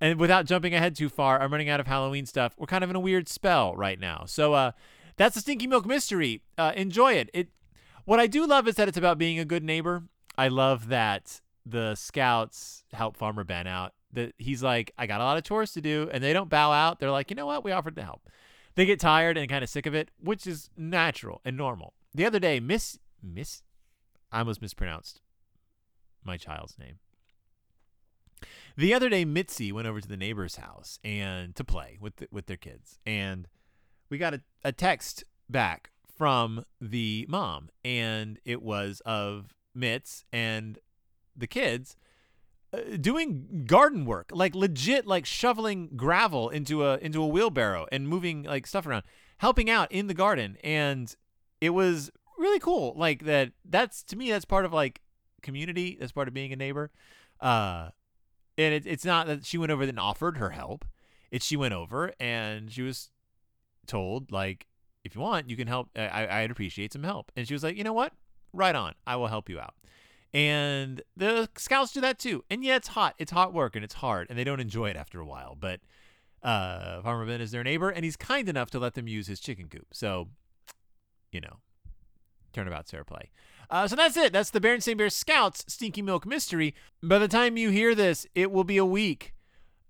and 0.00 0.18
without 0.18 0.46
jumping 0.46 0.72
ahead 0.72 0.96
too 0.96 1.10
far, 1.10 1.42
I'm 1.42 1.52
running 1.52 1.68
out 1.68 1.78
of 1.78 1.86
Halloween 1.86 2.24
stuff. 2.24 2.54
We're 2.56 2.64
kind 2.64 2.82
of 2.82 2.88
in 2.88 2.96
a 2.96 3.00
weird 3.00 3.28
spell 3.28 3.76
right 3.76 4.00
now. 4.00 4.24
So 4.26 4.54
uh, 4.54 4.70
that's 5.18 5.34
the 5.34 5.42
Stinky 5.42 5.66
Milk 5.66 5.84
Mystery. 5.84 6.40
Uh, 6.56 6.72
enjoy 6.74 7.12
it. 7.12 7.28
It. 7.34 7.48
What 8.06 8.18
I 8.18 8.26
do 8.26 8.46
love 8.46 8.66
is 8.66 8.76
that 8.76 8.88
it's 8.88 8.96
about 8.96 9.18
being 9.18 9.38
a 9.38 9.44
good 9.44 9.62
neighbor. 9.62 10.04
I 10.38 10.48
love 10.48 10.88
that 10.88 11.42
the 11.66 11.96
scouts 11.96 12.84
help 12.94 13.14
Farmer 13.14 13.44
Ben 13.44 13.66
out. 13.66 13.92
That 14.12 14.34
he's 14.38 14.62
like, 14.62 14.92
I 14.96 15.06
got 15.06 15.20
a 15.20 15.24
lot 15.24 15.36
of 15.36 15.44
chores 15.44 15.72
to 15.72 15.80
do, 15.80 16.08
and 16.12 16.22
they 16.22 16.32
don't 16.32 16.48
bow 16.48 16.72
out. 16.72 16.98
They're 16.98 17.10
like, 17.10 17.30
you 17.30 17.36
know 17.36 17.46
what? 17.46 17.64
We 17.64 17.72
offered 17.72 17.96
to 17.96 18.02
help. 18.02 18.28
They 18.74 18.86
get 18.86 19.00
tired 19.00 19.36
and 19.36 19.48
kind 19.48 19.64
of 19.64 19.68
sick 19.68 19.86
of 19.86 19.94
it, 19.94 20.10
which 20.18 20.46
is 20.46 20.70
natural 20.76 21.40
and 21.44 21.56
normal. 21.56 21.94
The 22.14 22.24
other 22.24 22.38
day, 22.38 22.60
Miss 22.60 22.98
Miss 23.22 23.62
I 24.30 24.40
almost 24.40 24.62
mispronounced 24.62 25.20
my 26.22 26.36
child's 26.36 26.78
name. 26.78 26.98
The 28.76 28.94
other 28.94 29.08
day, 29.08 29.24
Mitzi 29.24 29.72
went 29.72 29.88
over 29.88 30.00
to 30.00 30.08
the 30.08 30.16
neighbor's 30.16 30.56
house 30.56 30.98
and 31.02 31.56
to 31.56 31.64
play 31.64 31.98
with 32.00 32.16
the, 32.16 32.28
with 32.30 32.46
their 32.46 32.56
kids, 32.56 32.98
and 33.04 33.48
we 34.08 34.18
got 34.18 34.34
a, 34.34 34.40
a 34.62 34.72
text 34.72 35.24
back 35.48 35.90
from 36.16 36.64
the 36.80 37.26
mom, 37.28 37.70
and 37.84 38.38
it 38.44 38.62
was 38.62 39.02
of 39.04 39.54
Mitz 39.76 40.24
and 40.32 40.78
the 41.36 41.46
kids 41.46 41.96
doing 43.00 43.64
garden 43.66 44.04
work, 44.04 44.30
like 44.32 44.54
legit, 44.54 45.06
like 45.06 45.26
shoveling 45.26 45.90
gravel 45.96 46.50
into 46.50 46.84
a 46.84 46.98
into 46.98 47.22
a 47.22 47.26
wheelbarrow 47.26 47.86
and 47.90 48.08
moving 48.08 48.42
like 48.42 48.66
stuff 48.66 48.86
around. 48.86 49.04
helping 49.38 49.70
out 49.70 49.90
in 49.90 50.06
the 50.06 50.14
garden, 50.14 50.56
and 50.62 51.14
it 51.60 51.70
was 51.70 52.10
really 52.36 52.58
cool. 52.58 52.94
Like 52.96 53.24
that. 53.24 53.52
That's 53.64 54.02
to 54.04 54.16
me, 54.16 54.30
that's 54.30 54.44
part 54.44 54.64
of 54.64 54.72
like 54.72 55.00
community. 55.42 55.96
That's 55.98 56.12
part 56.12 56.28
of 56.28 56.34
being 56.34 56.52
a 56.52 56.56
neighbor. 56.56 56.90
Uh, 57.40 57.90
and 58.56 58.74
it, 58.74 58.86
it's 58.86 59.04
not 59.04 59.26
that 59.26 59.44
she 59.44 59.58
went 59.58 59.72
over 59.72 59.84
and 59.84 59.98
offered 59.98 60.36
her 60.38 60.50
help. 60.50 60.84
It's 61.30 61.46
she 61.46 61.56
went 61.56 61.74
over 61.74 62.12
and 62.18 62.70
she 62.72 62.82
was 62.82 63.10
told 63.86 64.32
like, 64.32 64.66
if 65.04 65.14
you 65.14 65.20
want, 65.20 65.48
you 65.48 65.56
can 65.56 65.68
help. 65.68 65.88
I, 65.96 66.26
I'd 66.28 66.50
appreciate 66.50 66.92
some 66.92 67.04
help. 67.04 67.30
And 67.36 67.46
she 67.46 67.54
was 67.54 67.62
like, 67.62 67.76
you 67.76 67.84
know 67.84 67.92
what? 67.92 68.12
Right 68.52 68.74
on. 68.74 68.94
I 69.06 69.16
will 69.16 69.28
help 69.28 69.48
you 69.48 69.60
out. 69.60 69.74
And 70.34 71.02
the 71.16 71.48
scouts 71.56 71.92
do 71.92 72.00
that 72.02 72.18
too. 72.18 72.44
And 72.50 72.62
yeah, 72.62 72.76
it's 72.76 72.88
hot. 72.88 73.14
It's 73.18 73.32
hot 73.32 73.52
work 73.52 73.74
and 73.76 73.84
it's 73.84 73.94
hard, 73.94 74.26
and 74.28 74.38
they 74.38 74.44
don't 74.44 74.60
enjoy 74.60 74.90
it 74.90 74.96
after 74.96 75.20
a 75.20 75.24
while. 75.24 75.56
But 75.58 75.80
uh, 76.42 77.00
Farmer 77.02 77.26
Ben 77.26 77.40
is 77.40 77.50
their 77.50 77.64
neighbor, 77.64 77.88
and 77.88 78.04
he's 78.04 78.16
kind 78.16 78.48
enough 78.48 78.70
to 78.70 78.78
let 78.78 78.94
them 78.94 79.08
use 79.08 79.26
his 79.26 79.40
chicken 79.40 79.68
coop. 79.68 79.86
So, 79.92 80.28
you 81.32 81.40
know, 81.40 81.58
turnabout 82.52 82.88
fair 82.88 83.04
play. 83.04 83.30
Uh, 83.70 83.86
so 83.86 83.96
that's 83.96 84.16
it. 84.16 84.32
That's 84.32 84.50
the 84.50 84.60
Berenstain 84.60 84.96
Bear 84.96 85.10
Scouts 85.10 85.64
Stinky 85.68 86.02
Milk 86.02 86.26
Mystery. 86.26 86.74
By 87.02 87.18
the 87.18 87.28
time 87.28 87.56
you 87.56 87.70
hear 87.70 87.94
this, 87.94 88.26
it 88.34 88.50
will 88.50 88.64
be 88.64 88.78
a 88.78 88.84
week, 88.84 89.34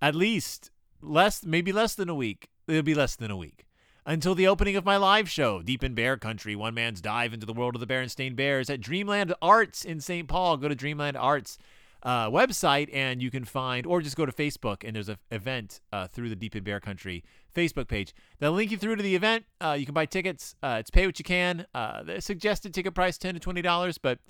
at 0.03 0.15
least 0.15 0.71
less, 1.01 1.45
maybe 1.45 1.73
less 1.73 1.95
than 1.95 2.09
a 2.09 2.15
week. 2.15 2.49
It'll 2.67 2.83
be 2.83 2.95
less 2.95 3.17
than 3.17 3.31
a 3.31 3.37
week 3.37 3.68
until 4.09 4.35
the 4.35 4.49
opening 4.49 4.75
of 4.75 4.87
my 4.87 4.97
live 4.97 5.29
show, 5.29 5.61
Deep 5.61 5.85
in 5.85 5.93
Bear 5.93 6.17
Country, 6.17 6.57
one 6.57 6.73
man's 6.73 7.03
dive 7.03 7.35
into 7.35 7.45
the 7.45 7.53
world 7.53 7.75
of 7.75 7.81
the 7.81 7.87
Berenstain 7.87 8.35
Bears 8.35 8.71
at 8.71 8.81
Dreamland 8.81 9.35
Arts 9.43 9.85
in 9.85 10.01
St. 10.01 10.27
Paul. 10.27 10.57
Go 10.57 10.67
to 10.67 10.75
Dreamland 10.75 11.15
Arts 11.15 11.59
uh, 12.03 12.31
website 12.31 12.89
and 12.91 13.23
you 13.23 13.31
can 13.31 13.45
find, 13.45 13.85
or 13.85 14.01
just 14.01 14.17
go 14.17 14.25
to 14.25 14.33
Facebook 14.33 14.83
and 14.83 14.97
there's 14.97 15.11
an 15.11 15.19
event 15.31 15.83
uh, 15.93 16.07
through 16.07 16.31
the 16.31 16.37
Deep 16.37 16.57
in 16.57 16.65
Bear 16.65 16.81
Country 16.81 17.23
Facebook 17.55 17.87
page. 17.87 18.15
They'll 18.39 18.53
link 18.53 18.71
you 18.71 18.79
through 18.79 18.97
to 18.97 19.03
the 19.03 19.15
event. 19.15 19.45
Uh, 19.61 19.77
you 19.79 19.85
can 19.85 19.93
buy 19.93 20.07
tickets. 20.07 20.57
Uh, 20.63 20.79
it's 20.81 20.91
pay 20.91 21.05
what 21.05 21.19
you 21.19 21.25
can. 21.25 21.67
Uh, 21.75 22.03
the 22.03 22.23
suggested 22.23 22.73
ticket 22.73 22.95
price 22.95 23.19
ten 23.19 23.35
to 23.35 23.41
twenty 23.41 23.61
dollars, 23.61 23.99
but 23.99 24.21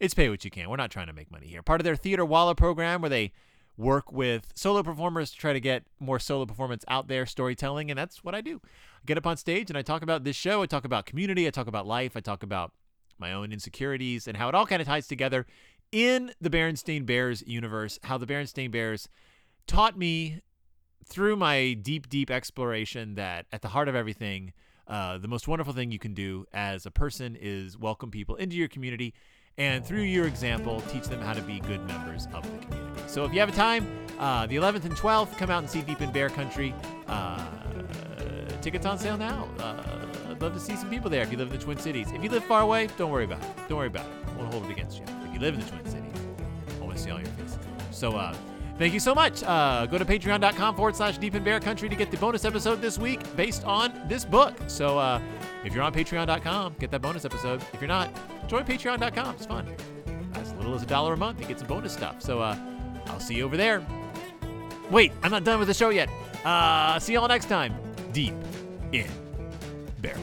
it's 0.00 0.14
pay 0.14 0.30
what 0.30 0.46
you 0.46 0.50
can. 0.50 0.70
We're 0.70 0.76
not 0.76 0.90
trying 0.90 1.08
to 1.08 1.12
make 1.12 1.30
money 1.30 1.46
here. 1.46 1.62
Part 1.62 1.82
of 1.82 1.84
their 1.84 1.96
Theater 1.96 2.24
Walla 2.24 2.54
program 2.54 3.02
where 3.02 3.10
they 3.10 3.32
work 3.76 4.10
with 4.10 4.52
solo 4.54 4.82
performers 4.82 5.30
to 5.30 5.36
try 5.36 5.52
to 5.52 5.60
get 5.60 5.84
more 6.00 6.18
solo 6.18 6.46
performance 6.46 6.84
out 6.88 7.08
there, 7.08 7.26
storytelling, 7.26 7.90
and 7.90 7.98
that's 7.98 8.24
what 8.24 8.34
I 8.34 8.40
do. 8.40 8.60
I 8.64 9.04
get 9.06 9.18
up 9.18 9.26
on 9.26 9.36
stage 9.36 9.70
and 9.70 9.78
I 9.78 9.82
talk 9.82 10.02
about 10.02 10.24
this 10.24 10.36
show. 10.36 10.62
I 10.62 10.66
talk 10.66 10.84
about 10.84 11.06
community. 11.06 11.46
I 11.46 11.50
talk 11.50 11.66
about 11.66 11.86
life. 11.86 12.16
I 12.16 12.20
talk 12.20 12.42
about 12.42 12.72
my 13.18 13.32
own 13.32 13.52
insecurities 13.52 14.26
and 14.26 14.36
how 14.36 14.48
it 14.48 14.54
all 14.54 14.66
kind 14.66 14.80
of 14.80 14.88
ties 14.88 15.06
together 15.06 15.46
in 15.92 16.32
the 16.40 16.50
Berenstain 16.50 17.06
Bears 17.06 17.42
universe. 17.46 17.98
How 18.04 18.18
the 18.18 18.26
Berenstain 18.26 18.70
Bears 18.70 19.08
taught 19.66 19.98
me 19.98 20.40
through 21.04 21.36
my 21.36 21.74
deep, 21.74 22.08
deep 22.08 22.30
exploration 22.30 23.14
that 23.14 23.46
at 23.52 23.62
the 23.62 23.68
heart 23.68 23.88
of 23.88 23.94
everything, 23.94 24.52
uh, 24.88 25.18
the 25.18 25.28
most 25.28 25.46
wonderful 25.48 25.72
thing 25.72 25.90
you 25.90 25.98
can 25.98 26.14
do 26.14 26.46
as 26.52 26.86
a 26.86 26.90
person 26.90 27.36
is 27.40 27.78
welcome 27.78 28.10
people 28.10 28.36
into 28.36 28.56
your 28.56 28.68
community 28.68 29.14
and 29.58 29.84
through 29.84 30.02
your 30.02 30.26
example, 30.26 30.82
teach 30.92 31.04
them 31.04 31.20
how 31.20 31.32
to 31.32 31.40
be 31.42 31.60
good 31.60 31.80
members 31.86 32.26
of 32.34 32.42
the 32.42 32.66
community. 32.66 32.95
So 33.16 33.24
if 33.24 33.32
you 33.32 33.40
have 33.40 33.48
a 33.48 33.52
time, 33.52 33.88
uh, 34.18 34.46
the 34.46 34.56
11th 34.56 34.84
and 34.84 34.94
12th, 34.94 35.38
come 35.38 35.48
out 35.48 35.60
and 35.60 35.70
see 35.70 35.80
Deep 35.80 36.02
in 36.02 36.12
Bear 36.12 36.28
Country. 36.28 36.74
Uh, 37.08 37.42
tickets 38.60 38.84
on 38.84 38.98
sale 38.98 39.16
now. 39.16 39.48
Uh, 39.58 39.82
I'd 40.28 40.42
love 40.42 40.52
to 40.52 40.60
see 40.60 40.76
some 40.76 40.90
people 40.90 41.08
there 41.08 41.22
if 41.22 41.32
you 41.32 41.38
live 41.38 41.50
in 41.50 41.58
the 41.58 41.64
Twin 41.64 41.78
Cities. 41.78 42.12
If 42.12 42.22
you 42.22 42.28
live 42.28 42.44
far 42.44 42.60
away, 42.60 42.90
don't 42.98 43.10
worry 43.10 43.24
about 43.24 43.40
it. 43.40 43.48
Don't 43.70 43.78
worry 43.78 43.86
about 43.86 44.04
it. 44.04 44.12
I 44.26 44.36
won't 44.36 44.52
hold 44.52 44.66
it 44.66 44.70
against 44.70 44.98
you. 44.98 45.04
If 45.26 45.32
you 45.32 45.40
live 45.40 45.54
in 45.54 45.60
the 45.60 45.66
Twin 45.66 45.86
Cities, 45.86 46.12
I 46.78 46.84
want 46.84 46.94
to 46.94 47.02
see 47.02 47.10
all 47.10 47.18
your 47.18 47.28
faces. 47.28 47.56
So, 47.90 48.12
uh, 48.12 48.36
Thank 48.78 48.92
you 48.92 49.00
so 49.00 49.14
much. 49.14 49.42
Uh, 49.42 49.86
go 49.86 49.96
to 49.96 50.04
patreon.com 50.04 50.76
forward 50.76 50.94
slash 50.94 51.16
deep 51.16 51.34
in 51.34 51.42
bear 51.42 51.58
country 51.58 51.88
to 51.88 51.96
get 51.96 52.10
the 52.10 52.18
bonus 52.18 52.44
episode 52.44 52.82
this 52.82 52.98
week 52.98 53.34
based 53.34 53.64
on 53.64 53.98
this 54.08 54.26
book. 54.26 54.54
So 54.66 54.98
uh, 54.98 55.22
if 55.64 55.72
you're 55.72 55.82
on 55.82 55.94
patreon.com, 55.94 56.76
get 56.78 56.90
that 56.90 57.00
bonus 57.00 57.24
episode. 57.24 57.62
If 57.72 57.80
you're 57.80 57.88
not, 57.88 58.10
join 58.46 58.66
patreon.com. 58.66 59.36
It's 59.36 59.46
fun. 59.46 59.74
As 60.34 60.52
little 60.52 60.74
as 60.74 60.82
a 60.82 60.86
dollar 60.86 61.14
a 61.14 61.16
month, 61.16 61.40
you 61.40 61.46
get 61.46 61.58
some 61.58 61.68
bonus 61.68 61.94
stuff. 61.94 62.20
So 62.20 62.40
uh, 62.40 62.54
I'll 63.06 63.20
see 63.20 63.34
you 63.34 63.44
over 63.44 63.56
there. 63.56 63.84
Wait, 64.90 65.12
I'm 65.22 65.30
not 65.30 65.44
done 65.44 65.58
with 65.58 65.68
the 65.68 65.74
show 65.74 65.90
yet. 65.90 66.08
Uh, 66.44 66.98
see 66.98 67.14
y'all 67.14 67.28
next 67.28 67.46
time. 67.46 67.74
Deep 68.12 68.34
in 68.92 69.10
Bear. 70.00 70.16